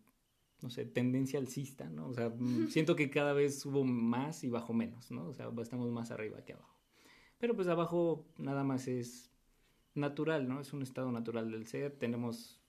no 0.60 0.70
sé, 0.70 0.84
tendencia 0.84 1.38
alcista, 1.38 1.88
¿no? 1.88 2.08
O 2.08 2.14
sea, 2.14 2.28
mm, 2.38 2.68
siento 2.68 2.96
que 2.96 3.10
cada 3.10 3.32
vez 3.32 3.60
subo 3.60 3.84
más 3.84 4.44
y 4.44 4.48
bajo 4.48 4.72
menos, 4.74 5.10
¿no? 5.10 5.26
O 5.28 5.34
sea, 5.34 5.50
estamos 5.62 5.90
más 5.90 6.10
arriba 6.10 6.44
que 6.44 6.52
abajo. 6.52 6.76
Pero 7.38 7.54
pues 7.54 7.68
abajo 7.68 8.26
nada 8.38 8.64
más 8.64 8.88
es 8.88 9.30
natural, 9.96 10.48
¿no? 10.48 10.60
Es 10.60 10.72
un 10.72 10.82
estado 10.82 11.10
natural 11.12 11.50
del 11.50 11.66
ser. 11.66 11.92
Tenemos 11.92 12.60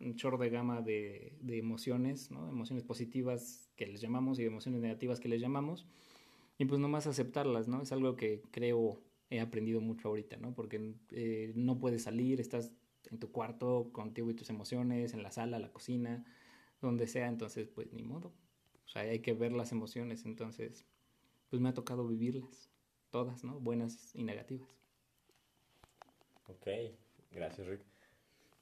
un 0.00 0.14
chorro 0.16 0.38
de 0.38 0.50
gama 0.50 0.82
de, 0.82 1.36
emociones, 1.46 2.30
¿no? 2.30 2.48
Emociones 2.48 2.84
positivas 2.84 3.70
que 3.76 3.86
les 3.86 4.00
llamamos 4.00 4.38
y 4.38 4.44
emociones 4.44 4.80
negativas 4.80 5.20
que 5.20 5.28
les 5.28 5.40
llamamos. 5.40 5.86
Y 6.58 6.64
pues 6.64 6.80
nomás 6.80 7.06
aceptarlas, 7.06 7.68
¿no? 7.68 7.82
Es 7.82 7.92
algo 7.92 8.16
que 8.16 8.42
creo 8.50 9.02
he 9.28 9.40
aprendido 9.40 9.80
mucho 9.80 10.08
ahorita, 10.08 10.36
¿no? 10.36 10.54
Porque 10.54 10.94
eh, 11.10 11.52
no 11.56 11.78
puedes 11.78 12.04
salir, 12.04 12.40
estás 12.40 12.72
en 13.10 13.18
tu 13.18 13.30
cuarto 13.30 13.90
contigo 13.92 14.30
y 14.30 14.34
tus 14.34 14.50
emociones, 14.50 15.14
en 15.14 15.22
la 15.22 15.30
sala, 15.30 15.58
la 15.58 15.72
cocina, 15.72 16.24
donde 16.80 17.06
sea, 17.06 17.28
entonces 17.28 17.68
pues 17.68 17.92
ni 17.92 18.02
modo. 18.02 18.32
O 18.84 18.88
sea, 18.88 19.02
hay 19.02 19.20
que 19.20 19.32
ver 19.32 19.52
las 19.52 19.72
emociones, 19.72 20.24
entonces 20.24 20.86
pues 21.50 21.60
me 21.60 21.68
ha 21.68 21.74
tocado 21.74 22.06
vivirlas, 22.06 22.70
todas, 23.10 23.44
¿no? 23.44 23.58
Buenas 23.60 24.14
y 24.14 24.22
negativas. 24.22 24.85
Ok, 26.48 26.66
gracias 27.32 27.66
Rick. 27.66 27.80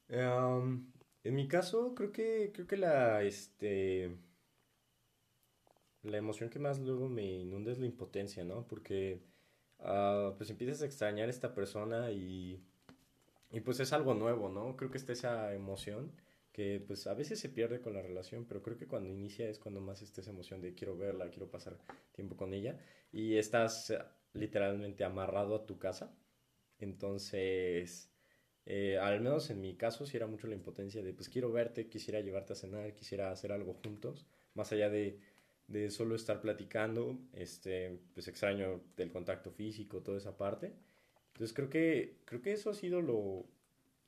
Em, 0.09 0.87
en 1.25 1.35
mi 1.35 1.49
caso, 1.49 1.95
creo 1.95 2.13
que, 2.13 2.51
creo 2.53 2.67
que 2.67 2.77
la, 2.77 3.23
este, 3.23 4.17
la 6.03 6.19
emoción 6.19 6.51
que 6.51 6.59
más 6.59 6.79
luego 6.81 7.09
me 7.09 7.25
inunda 7.25 7.73
es 7.73 7.79
la 7.79 7.87
impotencia, 7.87 8.45
¿no? 8.45 8.67
Porque 8.67 9.21
uh, 9.81 10.37
pues 10.37 10.51
empiezas 10.51 10.83
a 10.83 10.87
extrañar 10.87 11.29
a 11.29 11.31
esta 11.31 11.55
persona 11.55 12.11
y, 12.11 12.63
y 13.51 13.61
pues 13.61 13.81
es 13.81 13.93
algo 13.93 14.15
nuevo, 14.15 14.49
¿no? 14.49 14.77
Creo 14.77 14.91
que 14.91 14.99
está 14.99 15.13
esa 15.13 15.55
emoción 15.55 16.13
que 16.53 16.83
pues 16.87 17.07
a 17.09 17.15
veces 17.15 17.41
se 17.41 17.49
pierde 17.49 17.81
con 17.81 17.95
la 17.95 18.03
relación, 18.03 18.45
pero 18.47 18.63
creo 18.63 18.77
que 18.79 18.87
cuando 18.87 19.11
inicia 19.11 19.49
es 19.49 19.59
cuando 19.59 19.81
más 19.81 20.03
está 20.03 20.21
esa 20.21 20.31
emoción 20.31 20.61
de 20.61 20.75
quiero 20.75 20.97
verla, 20.97 21.29
quiero 21.31 21.51
pasar 21.51 21.77
tiempo 22.13 22.37
con 22.37 22.55
ella 22.55 22.79
y 23.13 23.37
estás 23.37 23.93
literalmente 24.35 25.05
amarrado 25.05 25.57
a 25.57 25.67
tu 25.67 25.79
casa. 25.79 26.15
Entonces, 26.79 28.11
eh, 28.67 28.99
al 28.99 29.21
menos 29.21 29.51
en 29.51 29.61
mi 29.61 29.77
caso 29.77 30.07
sí 30.07 30.17
era 30.17 30.27
mucho 30.27 30.47
la 30.47 30.55
impotencia 30.55 31.03
de 31.03 31.13
pues 31.13 31.29
quiero 31.29 31.53
verte, 31.53 31.89
quisiera 31.89 32.21
llevarte 32.21 32.55
a 32.55 32.57
cenar, 32.57 32.95
quisiera 32.95 33.31
hacer 33.31 33.53
algo 33.53 33.75
juntos, 33.75 34.27
más 34.55 34.73
allá 34.73 34.91
de 34.91 35.21
de 35.69 35.91
solo 35.91 36.15
estar 36.15 36.41
platicando, 36.41 37.19
este, 37.33 37.99
pues 38.13 38.29
extraño 38.29 38.83
del 38.97 39.11
contacto 39.11 39.51
físico, 39.51 40.03
toda 40.03 40.19
esa 40.19 40.37
parte. 40.37 40.75
Entonces 41.33 41.55
creo 41.55 41.71
que, 41.71 42.19
creo 42.25 42.43
que 42.43 42.53
eso 42.53 42.71
ha 42.71 42.75
sido 42.75 43.01
lo, 43.01 43.47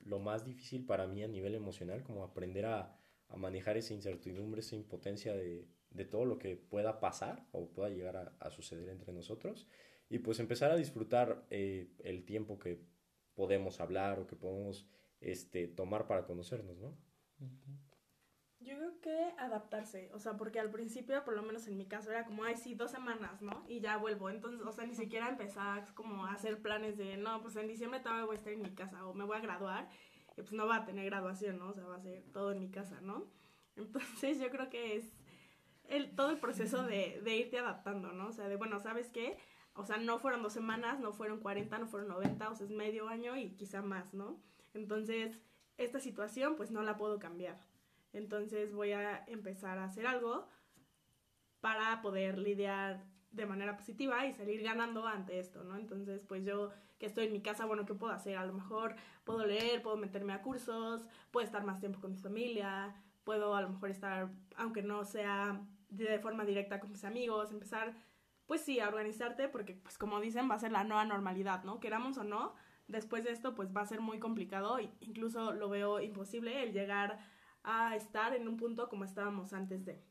lo 0.05 0.19
más 0.19 0.45
difícil 0.45 0.85
para 0.85 1.07
mí 1.07 1.23
a 1.23 1.29
nivel 1.29 1.55
emocional, 1.55 2.03
como 2.03 2.23
aprender 2.25 2.67
a, 2.67 2.97
a 3.29 3.37
manejar 3.37 3.77
esa 3.77 3.95
incertidumbre, 3.95 4.61
esa 4.61 4.77
impotencia 4.77 5.35
de, 5.35 5.67
de, 5.91 6.05
todo 6.05 6.25
lo 6.25 6.39
que 6.39 6.57
pueda 6.57 7.01
pasar 7.01 7.47
o 7.53 7.69
pueda 7.71 7.89
llegar 7.89 8.17
a, 8.17 8.33
a, 8.39 8.51
suceder 8.51 8.89
entre 8.91 9.13
nosotros. 9.13 9.67
Y 10.09 10.19
pues 10.19 10.39
empezar 10.39 10.71
a 10.71 10.77
disfrutar 10.77 11.45
eh, 11.51 11.89
el 12.05 12.25
tiempo 12.25 12.59
que 12.59 12.81
podemos 13.35 13.81
hablar 13.81 14.19
o 14.19 14.27
que 14.27 14.37
podemos 14.37 14.87
este, 15.21 15.67
tomar 15.67 16.07
para 16.07 16.25
conocernos, 16.25 16.79
¿no? 16.79 16.97
Yo 18.61 18.77
creo 18.77 19.01
que 19.01 19.35
adaptarse, 19.39 20.11
o 20.13 20.19
sea, 20.19 20.37
porque 20.37 20.59
al 20.59 20.71
principio, 20.71 21.23
por 21.25 21.35
lo 21.35 21.43
menos 21.43 21.69
en 21.69 21.77
mi 21.77 21.87
caso, 21.87 22.11
era 22.11 22.25
como, 22.25 22.45
ay, 22.45 22.57
sí, 22.57 22.75
dos 22.75 22.91
semanas, 22.91 23.43
¿no? 23.43 23.65
Y 23.69 23.81
ya 23.81 23.97
vuelvo. 23.99 24.31
Entonces, 24.31 24.61
o 24.67 24.73
sea, 24.73 24.87
ni 24.87 24.95
siquiera 24.95 25.29
empezar 25.29 25.93
como 25.95 26.25
a 26.25 26.33
hacer 26.33 26.61
planes 26.63 26.97
de, 26.97 27.17
no, 27.17 27.43
pues 27.43 27.55
en 27.57 27.69
diciembre 27.69 28.01
todavía 28.01 28.25
voy 28.25 28.35
a 28.37 28.39
estar 28.39 28.53
en 28.53 28.63
mi 28.63 28.75
casa 28.75 29.07
o 29.07 29.15
me 29.15 29.25
voy 29.25 29.37
a 29.37 29.41
graduar 29.41 29.89
y 30.37 30.43
pues 30.43 30.53
no 30.53 30.67
va 30.67 30.77
a 30.77 30.85
tener 30.85 31.05
graduación, 31.05 31.59
¿no? 31.59 31.69
O 31.69 31.75
sea, 31.75 31.85
va 31.85 31.97
a 31.97 32.01
ser 32.01 32.25
todo 32.33 32.53
en 32.53 32.61
mi 32.61 32.71
casa, 32.71 33.01
¿no? 33.03 33.31
Entonces, 33.77 34.41
yo 34.41 34.51
creo 34.51 34.71
que 34.71 34.97
es 34.97 35.13
el, 35.85 36.17
todo 36.17 36.31
el 36.31 36.39
proceso 36.39 36.83
de, 36.83 37.21
de 37.23 37.37
irte 37.37 37.59
adaptando, 37.59 38.13
¿no? 38.13 38.29
O 38.29 38.33
sea, 38.33 38.49
de, 38.49 38.57
bueno, 38.57 38.81
¿sabes 38.81 39.11
qué? 39.11 39.37
O 39.77 39.85
sea, 39.85 39.99
no 39.99 40.19
fueron 40.19 40.43
dos 40.43 40.53
semanas, 40.53 41.01
no 41.01 41.13
fueron 41.13 41.41
40, 41.41 41.79
no 41.79 41.87
fueron 41.87 42.09
90, 42.09 42.51
o 42.51 42.55
sea, 42.55 42.67
es 42.67 42.73
medio 42.73 43.09
año 43.09 43.37
y 43.37 43.51
quizá 43.51 43.83
más, 43.83 44.15
¿no? 44.15 44.41
Entonces, 44.75 45.39
esta 45.77 46.01
situación, 46.01 46.57
pues 46.57 46.71
no 46.71 46.83
la 46.83 46.97
puedo 46.97 47.19
cambiar. 47.19 47.59
Entonces 48.13 48.73
voy 48.73 48.93
a 48.93 49.25
empezar 49.27 49.79
a 49.79 49.85
hacer 49.85 50.07
algo 50.07 50.49
para 51.61 52.01
poder 52.01 52.39
lidiar 52.39 53.05
de 53.31 53.45
manera 53.45 53.77
positiva 53.77 54.25
y 54.27 54.33
salir 54.33 54.63
ganando 54.63 55.07
ante 55.07 55.39
esto, 55.39 55.63
¿no? 55.65 55.77
Entonces, 55.77 56.25
pues 56.25 56.45
yo 56.45 56.71
que 56.99 57.07
estoy 57.07 57.27
en 57.27 57.33
mi 57.33 57.43
casa, 57.43 57.67
bueno, 57.67 57.85
¿qué 57.85 57.93
puedo 57.93 58.13
hacer? 58.13 58.37
A 58.39 58.47
lo 58.47 58.55
mejor 58.55 58.97
puedo 59.25 59.45
leer, 59.45 59.83
puedo 59.83 59.97
meterme 59.97 60.33
a 60.33 60.43
cursos, 60.43 61.07
puedo 61.31 61.45
estar 61.45 61.65
más 61.65 61.79
tiempo 61.79 62.01
con 62.01 62.13
mi 62.13 62.17
familia, 62.17 62.95
puedo 63.25 63.55
a 63.55 63.61
lo 63.61 63.69
mejor 63.69 63.91
estar, 63.91 64.31
aunque 64.57 64.83
no 64.83 65.05
sea 65.05 65.61
de 65.91 66.19
forma 66.19 66.45
directa 66.45 66.81
con 66.81 66.91
mis 66.91 67.05
amigos, 67.05 67.51
empezar, 67.51 67.95
pues 68.47 68.61
sí, 68.63 68.81
a 68.81 68.89
organizarte, 68.89 69.49
porque 69.49 69.75
pues 69.75 69.99
como 69.99 70.21
dicen, 70.21 70.49
va 70.51 70.55
a 70.55 70.59
ser 70.59 70.73
la 70.73 70.85
nueva 70.85 71.05
normalidad, 71.05 71.65
¿no? 71.65 71.81
Queramos 71.81 72.17
o 72.19 72.25
no, 72.25 72.55
después 72.89 73.25
de 73.25 73.33
esto, 73.33 73.55
pues 73.55 73.75
va 73.77 73.83
a 73.83 73.87
ser 73.87 74.01
muy 74.01 74.19
complicado, 74.19 74.79
incluso 75.01 75.53
lo 75.53 75.69
veo 75.69 76.01
imposible 76.01 76.63
el 76.63 76.73
llegar 76.73 77.19
a 77.65 77.97
estar 77.97 78.35
en 78.35 78.47
un 78.49 78.57
punto 78.57 78.89
como 78.89 79.05
estábamos 79.05 79.53
antes 79.53 79.85
de. 79.85 80.03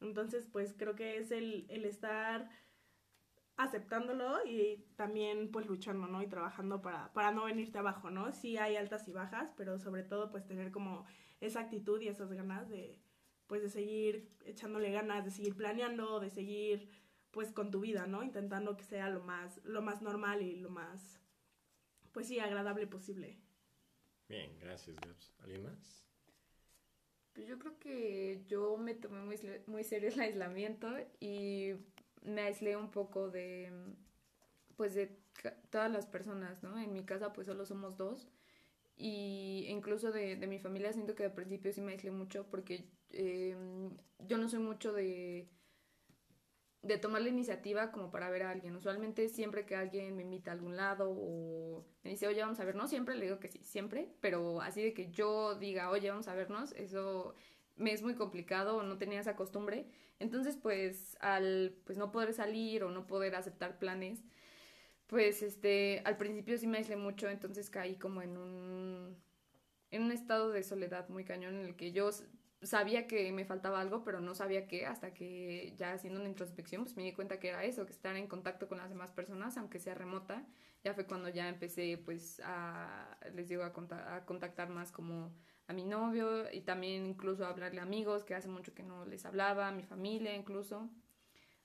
Entonces, 0.00 0.46
pues 0.50 0.74
creo 0.76 0.94
que 0.96 1.18
es 1.18 1.30
el, 1.30 1.66
el 1.68 1.84
estar 1.84 2.50
aceptándolo 3.56 4.44
y 4.44 4.84
también 4.96 5.50
pues 5.52 5.66
luchando, 5.66 6.06
¿no? 6.08 6.22
Y 6.22 6.26
trabajando 6.26 6.82
para, 6.82 7.12
para 7.12 7.30
no 7.30 7.44
venirte 7.44 7.78
abajo, 7.78 8.10
¿no? 8.10 8.32
Sí 8.32 8.56
hay 8.56 8.76
altas 8.76 9.06
y 9.08 9.12
bajas, 9.12 9.52
pero 9.56 9.78
sobre 9.78 10.02
todo 10.02 10.30
pues 10.30 10.44
tener 10.44 10.72
como 10.72 11.06
esa 11.40 11.60
actitud 11.60 12.00
y 12.00 12.08
esas 12.08 12.32
ganas 12.32 12.68
de 12.68 13.00
pues 13.46 13.62
de 13.62 13.68
seguir 13.68 14.30
echándole 14.46 14.90
ganas, 14.90 15.24
de 15.24 15.30
seguir 15.30 15.54
planeando, 15.54 16.18
de 16.18 16.30
seguir 16.30 16.88
pues 17.34 17.50
con 17.52 17.72
tu 17.72 17.80
vida, 17.80 18.06
¿no? 18.06 18.22
Intentando 18.22 18.76
que 18.76 18.84
sea 18.84 19.10
lo 19.10 19.20
más, 19.20 19.60
lo 19.64 19.82
más 19.82 20.00
normal 20.02 20.40
y 20.40 20.54
lo 20.56 20.70
más, 20.70 21.20
pues 22.12 22.28
sí, 22.28 22.38
agradable 22.38 22.86
posible. 22.86 23.40
Bien, 24.28 24.56
gracias, 24.60 24.96
Gabs. 25.00 25.34
¿Alguien 25.40 25.64
más? 25.64 26.06
Pues 27.32 27.48
yo 27.48 27.58
creo 27.58 27.76
que 27.80 28.44
yo 28.46 28.76
me 28.76 28.94
tomé 28.94 29.20
muy, 29.20 29.36
muy 29.66 29.82
serio 29.82 30.10
el 30.10 30.20
aislamiento 30.20 30.88
y 31.18 31.72
me 32.22 32.42
aislé 32.42 32.76
un 32.76 32.92
poco 32.92 33.28
de, 33.28 33.72
pues 34.76 34.94
de 34.94 35.18
todas 35.70 35.90
las 35.90 36.06
personas, 36.06 36.62
¿no? 36.62 36.78
En 36.78 36.92
mi 36.92 37.04
casa 37.04 37.32
pues 37.32 37.48
solo 37.48 37.66
somos 37.66 37.96
dos 37.96 38.28
y 38.96 39.66
incluso 39.68 40.12
de, 40.12 40.36
de 40.36 40.46
mi 40.46 40.60
familia 40.60 40.92
siento 40.92 41.16
que 41.16 41.24
al 41.24 41.34
principio 41.34 41.72
sí 41.72 41.80
me 41.80 41.92
aislé 41.92 42.12
mucho 42.12 42.46
porque 42.48 42.88
eh, 43.10 43.56
yo 44.20 44.38
no 44.38 44.48
soy 44.48 44.60
mucho 44.60 44.92
de 44.92 45.48
de 46.84 46.98
tomar 46.98 47.22
la 47.22 47.30
iniciativa 47.30 47.90
como 47.90 48.10
para 48.10 48.28
ver 48.28 48.42
a 48.42 48.50
alguien. 48.50 48.76
Usualmente 48.76 49.28
siempre 49.28 49.64
que 49.64 49.74
alguien 49.74 50.14
me 50.16 50.22
invita 50.22 50.50
a 50.50 50.54
algún 50.54 50.76
lado 50.76 51.10
o 51.10 51.84
me 52.02 52.10
dice, 52.10 52.28
oye, 52.28 52.42
vamos 52.42 52.60
a 52.60 52.64
ver, 52.64 52.74
no 52.76 52.86
siempre 52.86 53.16
le 53.16 53.24
digo 53.24 53.40
que 53.40 53.48
sí, 53.48 53.58
siempre, 53.62 54.14
pero 54.20 54.60
así 54.60 54.82
de 54.82 54.92
que 54.92 55.10
yo 55.10 55.54
diga, 55.54 55.90
oye, 55.90 56.10
vamos 56.10 56.28
a 56.28 56.34
vernos, 56.34 56.72
eso 56.72 57.34
me 57.76 57.92
es 57.92 58.02
muy 58.02 58.14
complicado, 58.14 58.82
no 58.82 58.98
tenía 58.98 59.20
esa 59.20 59.34
costumbre. 59.34 59.86
Entonces, 60.18 60.56
pues, 60.56 61.16
al 61.20 61.74
pues 61.84 61.98
no 61.98 62.12
poder 62.12 62.34
salir 62.34 62.84
o 62.84 62.90
no 62.90 63.06
poder 63.06 63.34
aceptar 63.34 63.78
planes, 63.78 64.22
pues, 65.06 65.42
este, 65.42 66.02
al 66.04 66.16
principio 66.18 66.58
sí 66.58 66.66
me 66.66 66.78
aislé 66.78 66.96
mucho, 66.96 67.28
entonces 67.30 67.70
caí 67.70 67.96
como 67.96 68.22
en 68.22 68.36
un, 68.36 69.16
en 69.90 70.02
un 70.02 70.12
estado 70.12 70.50
de 70.50 70.62
soledad 70.62 71.08
muy 71.08 71.24
cañón 71.24 71.56
en 71.56 71.66
el 71.66 71.76
que 71.76 71.92
yo 71.92 72.10
sabía 72.66 73.06
que 73.06 73.32
me 73.32 73.44
faltaba 73.44 73.80
algo, 73.80 74.04
pero 74.04 74.20
no 74.20 74.34
sabía 74.34 74.66
qué, 74.66 74.86
hasta 74.86 75.14
que 75.14 75.74
ya 75.76 75.92
haciendo 75.92 76.20
una 76.20 76.28
introspección, 76.28 76.82
pues 76.84 76.96
me 76.96 77.02
di 77.02 77.12
cuenta 77.12 77.38
que 77.38 77.48
era 77.48 77.64
eso, 77.64 77.86
que 77.86 77.92
estar 77.92 78.16
en 78.16 78.26
contacto 78.28 78.68
con 78.68 78.78
las 78.78 78.90
demás 78.90 79.12
personas, 79.12 79.56
aunque 79.56 79.78
sea 79.78 79.94
remota, 79.94 80.46
ya 80.82 80.94
fue 80.94 81.06
cuando 81.06 81.28
ya 81.28 81.48
empecé, 81.48 81.98
pues, 82.04 82.40
a, 82.44 83.18
les 83.34 83.48
digo, 83.48 83.64
a, 83.64 83.72
conta 83.72 84.16
a 84.16 84.24
contactar 84.26 84.68
más 84.68 84.92
como 84.92 85.34
a 85.66 85.72
mi 85.72 85.84
novio 85.84 86.50
y 86.52 86.60
también 86.60 87.06
incluso 87.06 87.46
a 87.46 87.48
hablarle 87.48 87.80
a 87.80 87.84
amigos, 87.84 88.24
que 88.24 88.34
hace 88.34 88.48
mucho 88.48 88.74
que 88.74 88.82
no 88.82 89.04
les 89.06 89.24
hablaba, 89.24 89.68
a 89.68 89.72
mi 89.72 89.84
familia 89.84 90.34
incluso. 90.34 90.90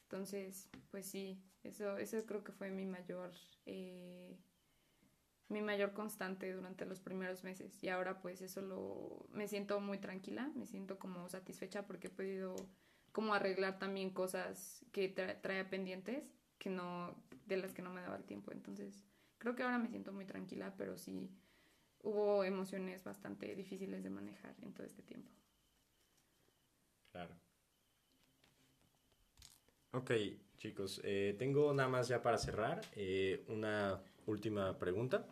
Entonces, 0.04 0.70
pues 0.92 1.06
sí, 1.06 1.44
eso, 1.64 1.98
eso 1.98 2.26
creo 2.26 2.44
que 2.44 2.52
fue 2.52 2.72
mi 2.72 2.86
mayor... 2.86 3.32
Eh, 3.66 4.38
mi 5.50 5.62
mayor 5.62 5.94
constante 5.94 6.54
durante 6.54 6.86
los 6.86 7.00
primeros 7.00 7.44
meses 7.44 7.84
y 7.84 7.90
ahora 7.90 8.22
pues 8.22 8.42
eso 8.42 8.62
lo 8.62 9.26
me 9.32 9.48
siento 9.48 9.80
muy 9.82 9.98
tranquila, 9.98 10.52
me 10.56 10.66
siento 10.66 11.00
como 11.00 11.28
satisfecha 11.28 11.86
porque 11.86 12.08
he 12.08 12.12
podido 12.12 12.56
como 13.12 13.34
arreglar 13.34 13.80
también 13.80 14.12
cosas 14.12 14.86
que 14.92 15.10
tra 15.10 15.42
traía 15.42 15.70
pendientes 15.70 16.24
que 16.60 16.70
no 16.70 17.16
de 17.48 17.58
las 17.58 17.74
que 17.74 17.82
no 17.82 17.92
me 17.92 18.02
daba 18.02 18.18
el 18.18 18.24
tiempo, 18.24 18.52
entonces 18.52 19.04
creo 19.40 19.56
que 19.56 19.64
ahora 19.64 19.80
me 19.80 19.90
siento 19.90 20.14
muy 20.14 20.26
tranquila, 20.26 20.76
pero 20.78 20.98
sí 20.98 21.32
hubo 22.04 22.44
emociones 22.44 23.04
bastante 23.04 23.56
difíciles 23.56 24.04
de 24.04 24.10
manejar 24.10 24.56
en 24.62 24.74
todo 24.74 24.86
este 24.86 25.02
tiempo. 25.02 25.32
Claro. 27.12 27.34
Ok, 29.92 30.12
chicos, 30.58 31.02
eh, 31.04 31.36
tengo 31.40 31.74
nada 31.74 31.90
más 31.90 32.08
ya 32.08 32.22
para 32.22 32.38
cerrar 32.38 32.82
eh, 32.96 33.44
una 33.48 34.00
última 34.26 34.78
pregunta. 34.78 35.28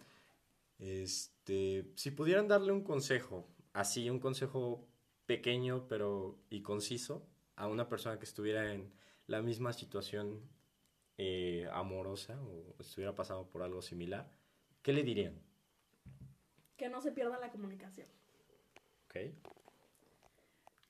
Este, 0.80 1.92
si 1.96 2.12
pudieran 2.12 2.48
darle 2.48 2.72
un 2.72 2.84
consejo, 2.84 3.48
así, 3.74 4.10
un 4.10 4.20
consejo 4.20 4.88
pequeño 5.26 5.88
pero 5.88 6.40
y 6.50 6.62
conciso 6.62 7.28
a 7.56 7.68
una 7.68 7.90
persona 7.90 8.18
que 8.18 8.26
estuviera 8.26 8.74
en 8.74 8.92
la 9.26 9.42
misma 9.42 9.74
situación 9.74 10.42
eh, 11.18 11.68
amorosa 11.72 12.40
o 12.42 12.76
estuviera 12.80 13.16
pasando 13.16 13.50
por 13.50 13.64
algo 13.64 13.82
similar, 13.82 14.32
¿qué 14.82 14.94
le 14.94 15.04
dirían? 15.04 15.42
Que 16.78 16.90
no 16.90 17.02
se 17.02 17.12
pierda 17.12 17.40
la 17.40 17.52
comunicación. 17.52 18.08
Ok. 19.06 19.16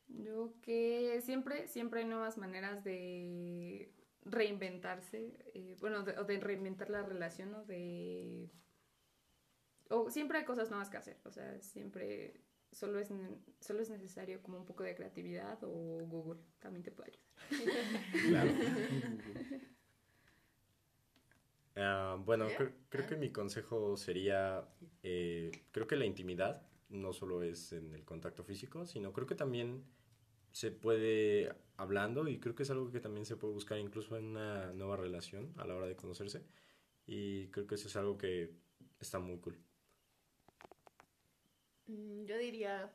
Yo 0.10 0.53
que 0.62 1.21
siempre, 1.21 1.67
siempre 1.67 2.01
hay 2.01 2.05
nuevas 2.05 2.38
maneras 2.38 2.83
de 2.83 3.91
reinventarse, 4.31 5.33
eh, 5.53 5.75
bueno, 5.79 6.03
de, 6.03 6.17
o 6.19 6.23
de 6.23 6.39
reinventar 6.39 6.89
la 6.89 7.03
relación 7.03 7.53
o 7.55 7.65
de... 7.65 8.49
O 9.89 10.09
siempre 10.09 10.39
hay 10.39 10.45
cosas 10.45 10.69
nuevas 10.69 10.89
que 10.89 10.97
hacer, 10.97 11.17
o 11.23 11.31
sea, 11.31 11.61
siempre 11.61 12.41
solo 12.71 12.99
es, 12.99 13.09
solo 13.59 13.81
es 13.81 13.89
necesario 13.89 14.41
como 14.41 14.57
un 14.57 14.65
poco 14.65 14.83
de 14.83 14.95
creatividad 14.95 15.57
o 15.63 15.69
Google 16.05 16.41
también 16.59 16.83
te 16.83 16.91
puede 16.91 17.11
ayudar. 17.11 17.27
Claro. 18.29 18.51
Ah, 21.79 22.17
bueno, 22.25 22.47
creo 22.89 23.05
que 23.05 23.15
mi 23.15 23.31
consejo 23.31 23.97
sería, 23.97 24.67
eh, 25.03 25.51
creo 25.71 25.85
que 25.85 25.95
la 25.95 26.05
intimidad 26.05 26.63
no 26.89 27.13
solo 27.13 27.43
es 27.43 27.71
en 27.71 27.93
el 27.93 28.03
contacto 28.03 28.43
físico, 28.43 28.87
sino 28.87 29.13
creo 29.13 29.27
que 29.27 29.35
también 29.35 29.83
se 30.58 30.72
puede 30.72 31.54
hablando 31.76 32.28
y 32.28 32.39
creo 32.39 32.56
que 32.56 32.63
es 32.63 32.72
algo 32.72 32.91
que 32.91 33.00
también 33.00 33.28
se 33.28 33.38
puede 33.38 33.54
buscar 33.54 33.78
incluso 33.78 34.17
en 34.17 34.26
una 34.26 34.74
nueva 34.74 34.98
relación 34.98 35.54
a 35.58 35.65
la 35.67 35.76
hora 35.76 35.86
de 35.86 35.96
conocerse 35.96 36.48
y 37.06 37.48
creo 37.50 37.67
que 37.67 37.76
eso 37.76 37.88
es 37.88 37.96
algo 37.96 38.17
que 38.17 38.56
está 39.00 39.20
muy 39.20 39.38
cool. 39.39 39.56
Mm, 41.88 42.26
Yo 42.26 42.38
diría 42.39 42.91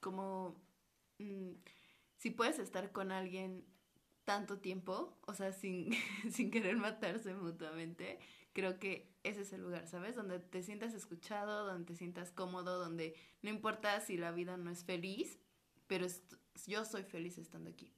como 0.00 0.62
mm, 1.18 1.52
si 2.18 2.30
puedes 2.30 2.58
estar 2.58 2.92
con 2.92 3.10
alguien 3.12 3.64
tanto 4.24 4.58
tiempo, 4.60 5.18
o 5.26 5.34
sea, 5.34 5.52
sin, 5.52 5.92
sin 6.30 6.50
querer 6.50 6.76
matarse 6.76 7.34
mutuamente, 7.34 8.18
creo 8.52 8.78
que 8.78 9.10
ese 9.22 9.42
es 9.42 9.52
el 9.54 9.62
lugar, 9.62 9.88
¿sabes? 9.88 10.14
Donde 10.14 10.40
te 10.40 10.62
sientas 10.62 10.92
escuchado, 10.94 11.66
donde 11.66 11.86
te 11.86 11.96
sientas 11.96 12.32
cómodo, 12.32 12.78
donde 12.78 13.14
no 13.40 13.48
importa 13.50 13.98
si 14.00 14.18
la 14.18 14.30
vida 14.32 14.58
no 14.58 14.70
es 14.70 14.84
feliz, 14.84 15.38
pero 15.86 16.06
yo 16.66 16.84
soy 16.84 17.02
feliz 17.04 17.38
estando 17.38 17.70
aquí. 17.70 17.92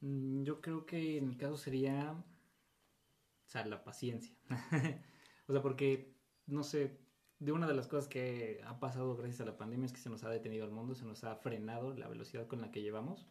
Mm, 0.00 0.42
Yo 0.44 0.60
creo 0.60 0.84
que 0.86 1.16
en 1.18 1.28
mi 1.28 1.36
caso 1.36 1.56
sería, 1.56 2.12
o 2.12 3.50
sea, 3.50 3.64
la 3.66 3.84
paciencia. 3.84 4.34
o 5.46 5.52
sea, 5.52 5.62
porque, 5.62 6.14
no 6.46 6.62
sé, 6.64 6.98
de 7.38 7.52
una 7.52 7.66
de 7.66 7.74
las 7.74 7.88
cosas 7.88 8.08
que 8.08 8.60
ha 8.66 8.78
pasado 8.80 9.16
gracias 9.16 9.40
a 9.40 9.44
la 9.44 9.56
pandemia 9.58 9.86
es 9.86 9.92
que 9.92 10.00
se 10.00 10.10
nos 10.10 10.24
ha 10.24 10.30
detenido 10.30 10.64
el 10.64 10.70
mundo, 10.72 10.94
se 10.94 11.04
nos 11.04 11.24
ha 11.24 11.36
frenado 11.36 11.94
la 11.94 12.08
velocidad 12.08 12.46
con 12.46 12.60
la 12.60 12.70
que 12.70 12.82
llevamos. 12.82 13.28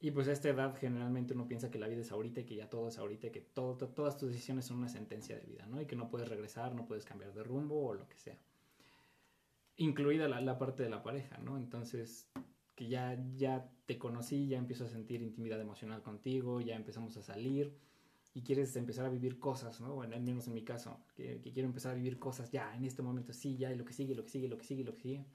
Y 0.00 0.10
pues 0.10 0.28
a 0.28 0.32
esta 0.32 0.50
edad 0.50 0.76
generalmente 0.76 1.32
uno 1.32 1.48
piensa 1.48 1.70
que 1.70 1.78
la 1.78 1.86
vida 1.88 2.02
es 2.02 2.12
ahorita 2.12 2.40
y 2.40 2.44
que 2.44 2.56
ya 2.56 2.68
todo 2.68 2.88
es 2.88 2.98
ahorita 2.98 3.28
y 3.28 3.30
que 3.30 3.40
todo, 3.40 3.76
to- 3.78 3.88
todas 3.88 4.18
tus 4.18 4.28
decisiones 4.30 4.66
son 4.66 4.78
una 4.78 4.88
sentencia 4.90 5.34
de 5.36 5.46
vida, 5.46 5.64
¿no? 5.66 5.80
Y 5.80 5.86
que 5.86 5.96
no 5.96 6.10
puedes 6.10 6.28
regresar, 6.28 6.74
no 6.74 6.86
puedes 6.86 7.04
cambiar 7.06 7.32
de 7.32 7.42
rumbo 7.44 7.86
o 7.86 7.94
lo 7.94 8.06
que 8.08 8.18
sea. 8.18 8.38
Incluida 9.82 10.28
la, 10.28 10.58
parte 10.58 10.84
de 10.84 10.90
la 10.90 11.02
pareja, 11.02 11.38
¿no? 11.38 11.56
Entonces, 11.56 12.30
que 12.76 12.86
ya, 12.86 13.20
ya 13.34 13.68
te 13.84 13.98
conocí, 13.98 14.46
ya 14.46 14.56
empiezo 14.56 14.84
a 14.84 14.88
sentir 14.88 15.22
intimidad 15.22 15.60
emocional 15.60 16.02
contigo, 16.02 16.60
ya 16.60 16.76
empezamos 16.76 17.16
a 17.16 17.22
salir 17.22 17.76
y 18.32 18.42
quieres 18.42 18.76
empezar 18.76 19.06
a 19.06 19.08
vivir 19.08 19.40
cosas, 19.40 19.80
¿no? 19.80 19.92
Bueno, 19.96 20.14
al 20.14 20.22
menos 20.22 20.46
en 20.46 20.54
mi 20.54 20.62
caso, 20.62 21.00
que 21.16 21.40
quiero 21.52 21.66
empezar 21.66 21.90
a 21.90 21.94
vivir 21.96 22.20
cosas 22.20 22.52
ya, 22.52 22.72
en 22.76 22.84
este 22.84 23.02
momento, 23.02 23.32
sí, 23.32 23.56
ya, 23.56 23.72
y 23.72 23.76
lo 23.76 23.84
que 23.84 23.92
sigue, 23.92 24.14
lo 24.14 24.22
que 24.22 24.30
sigue, 24.30 24.46
lo 24.46 24.56
que 24.56 24.64
sigue, 24.64 24.84
lo 24.84 24.94
que 24.94 25.00
sigue. 25.00 25.26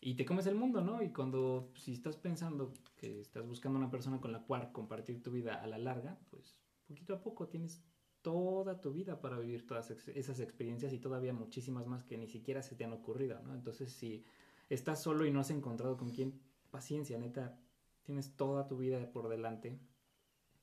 Y 0.00 0.14
te 0.16 0.24
comes 0.24 0.48
el 0.48 0.56
mundo, 0.56 0.80
¿no? 0.80 1.00
Y 1.00 1.12
cuando, 1.12 1.70
si 1.76 1.92
estás 1.92 2.16
pensando 2.16 2.72
que 2.96 3.20
estás 3.20 3.46
buscando 3.46 3.78
una 3.78 3.90
persona 3.90 4.20
con 4.20 4.32
la 4.32 4.42
cual 4.42 4.72
compartir 4.72 5.22
tu 5.22 5.30
vida 5.30 5.54
a 5.54 5.68
la 5.68 5.78
larga, 5.78 6.18
pues 6.30 6.58
poquito 6.88 7.14
a 7.14 7.22
poco 7.22 7.46
tienes 7.46 7.80
toda 8.26 8.80
tu 8.80 8.92
vida 8.92 9.20
para 9.20 9.38
vivir 9.38 9.64
todas 9.68 9.88
esas 10.08 10.40
experiencias 10.40 10.92
y 10.92 10.98
todavía 10.98 11.32
muchísimas 11.32 11.86
más 11.86 12.02
que 12.02 12.18
ni 12.18 12.26
siquiera 12.26 12.60
se 12.60 12.74
te 12.74 12.82
han 12.82 12.92
ocurrido, 12.92 13.40
¿no? 13.44 13.54
Entonces, 13.54 13.92
si 13.92 14.24
estás 14.68 15.00
solo 15.00 15.26
y 15.26 15.30
no 15.30 15.38
has 15.38 15.50
encontrado 15.50 15.96
con 15.96 16.10
quién, 16.10 16.40
paciencia, 16.72 17.16
neta, 17.18 17.56
tienes 18.02 18.34
toda 18.34 18.66
tu 18.66 18.78
vida 18.78 18.98
por 19.12 19.28
delante 19.28 19.78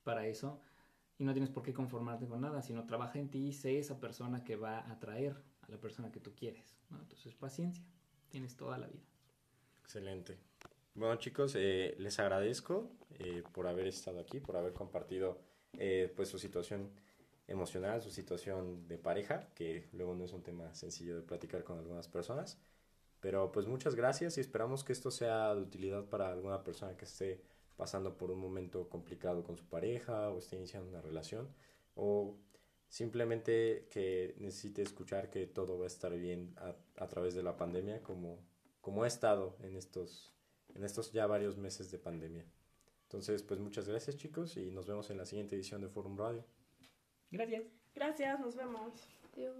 para 0.03 0.27
eso 0.27 0.59
y 1.17 1.23
no 1.23 1.31
tienes 1.31 1.51
por 1.51 1.63
qué 1.63 1.73
conformarte 1.73 2.27
con 2.27 2.41
nada, 2.41 2.61
sino 2.61 2.85
trabaja 2.85 3.17
en 3.17 3.29
ti 3.29 3.47
y 3.47 3.53
sé 3.53 3.79
esa 3.79 3.97
persona 3.97 4.43
que 4.43 4.57
va 4.57 4.79
a 4.79 4.91
atraer 4.91 5.41
a 5.61 5.71
la 5.71 5.79
persona 5.79 6.11
que 6.11 6.19
tú 6.19 6.35
quieres, 6.35 6.75
¿no? 6.89 6.99
Entonces, 6.99 7.33
paciencia, 7.33 7.85
tienes 8.27 8.57
toda 8.57 8.77
la 8.77 8.87
vida. 8.87 9.07
Excelente. 9.83 10.37
Bueno 10.95 11.15
chicos, 11.15 11.55
eh, 11.55 11.95
les 11.97 12.19
agradezco 12.19 12.91
eh, 13.19 13.41
por 13.53 13.67
haber 13.67 13.87
estado 13.87 14.19
aquí, 14.19 14.41
por 14.41 14.57
haber 14.57 14.73
compartido 14.73 15.39
eh, 15.77 16.11
pues 16.13 16.27
su 16.27 16.37
situación 16.37 16.91
emocional, 17.47 18.01
su 18.01 18.09
situación 18.09 18.87
de 18.87 18.97
pareja, 18.97 19.49
que 19.53 19.87
luego 19.93 20.15
no 20.15 20.25
es 20.25 20.33
un 20.33 20.43
tema 20.43 20.73
sencillo 20.73 21.15
de 21.15 21.23
platicar 21.23 21.63
con 21.63 21.77
algunas 21.77 22.07
personas. 22.07 22.57
Pero 23.19 23.51
pues 23.51 23.67
muchas 23.67 23.95
gracias 23.95 24.37
y 24.37 24.41
esperamos 24.41 24.83
que 24.83 24.93
esto 24.93 25.09
sea 25.11 25.55
de 25.55 25.61
utilidad 25.61 26.05
para 26.05 26.29
alguna 26.31 26.63
persona 26.63 26.97
que 26.97 27.05
esté 27.05 27.41
pasando 27.75 28.17
por 28.17 28.31
un 28.31 28.39
momento 28.39 28.89
complicado 28.89 29.43
con 29.43 29.57
su 29.57 29.65
pareja 29.65 30.29
o 30.29 30.39
esté 30.39 30.57
iniciando 30.57 30.89
una 30.89 31.01
relación 31.01 31.49
o 31.95 32.37
simplemente 32.87 33.87
que 33.89 34.35
necesite 34.37 34.81
escuchar 34.81 35.29
que 35.29 35.47
todo 35.47 35.77
va 35.77 35.85
a 35.85 35.87
estar 35.87 36.13
bien 36.17 36.53
a, 36.57 36.75
a 37.01 37.07
través 37.07 37.33
de 37.33 37.43
la 37.43 37.57
pandemia 37.57 38.03
como, 38.03 38.39
como 38.81 39.03
ha 39.03 39.07
estado 39.07 39.57
en 39.61 39.75
estos, 39.75 40.33
en 40.75 40.83
estos 40.83 41.11
ya 41.11 41.25
varios 41.25 41.57
meses 41.57 41.89
de 41.91 41.97
pandemia. 41.97 42.45
Entonces, 43.03 43.43
pues 43.43 43.59
muchas 43.59 43.87
gracias 43.87 44.17
chicos 44.17 44.57
y 44.57 44.71
nos 44.71 44.85
vemos 44.85 45.09
en 45.09 45.17
la 45.17 45.25
siguiente 45.25 45.55
edición 45.55 45.81
de 45.81 45.87
Forum 45.87 46.17
Radio. 46.17 46.43
Gracias. 47.33 47.63
Gracias, 47.95 48.39
nos 48.39 48.55
vemos. 48.55 48.93
Adiós. 49.33 49.55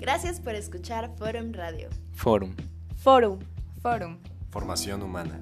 Gracias 0.00 0.40
por 0.40 0.54
escuchar 0.54 1.14
Forum 1.18 1.52
Radio. 1.52 1.90
Forum. 2.12 2.54
Forum. 2.96 3.38
Forum. 3.82 4.16
Formación 4.50 5.02
humana. 5.02 5.38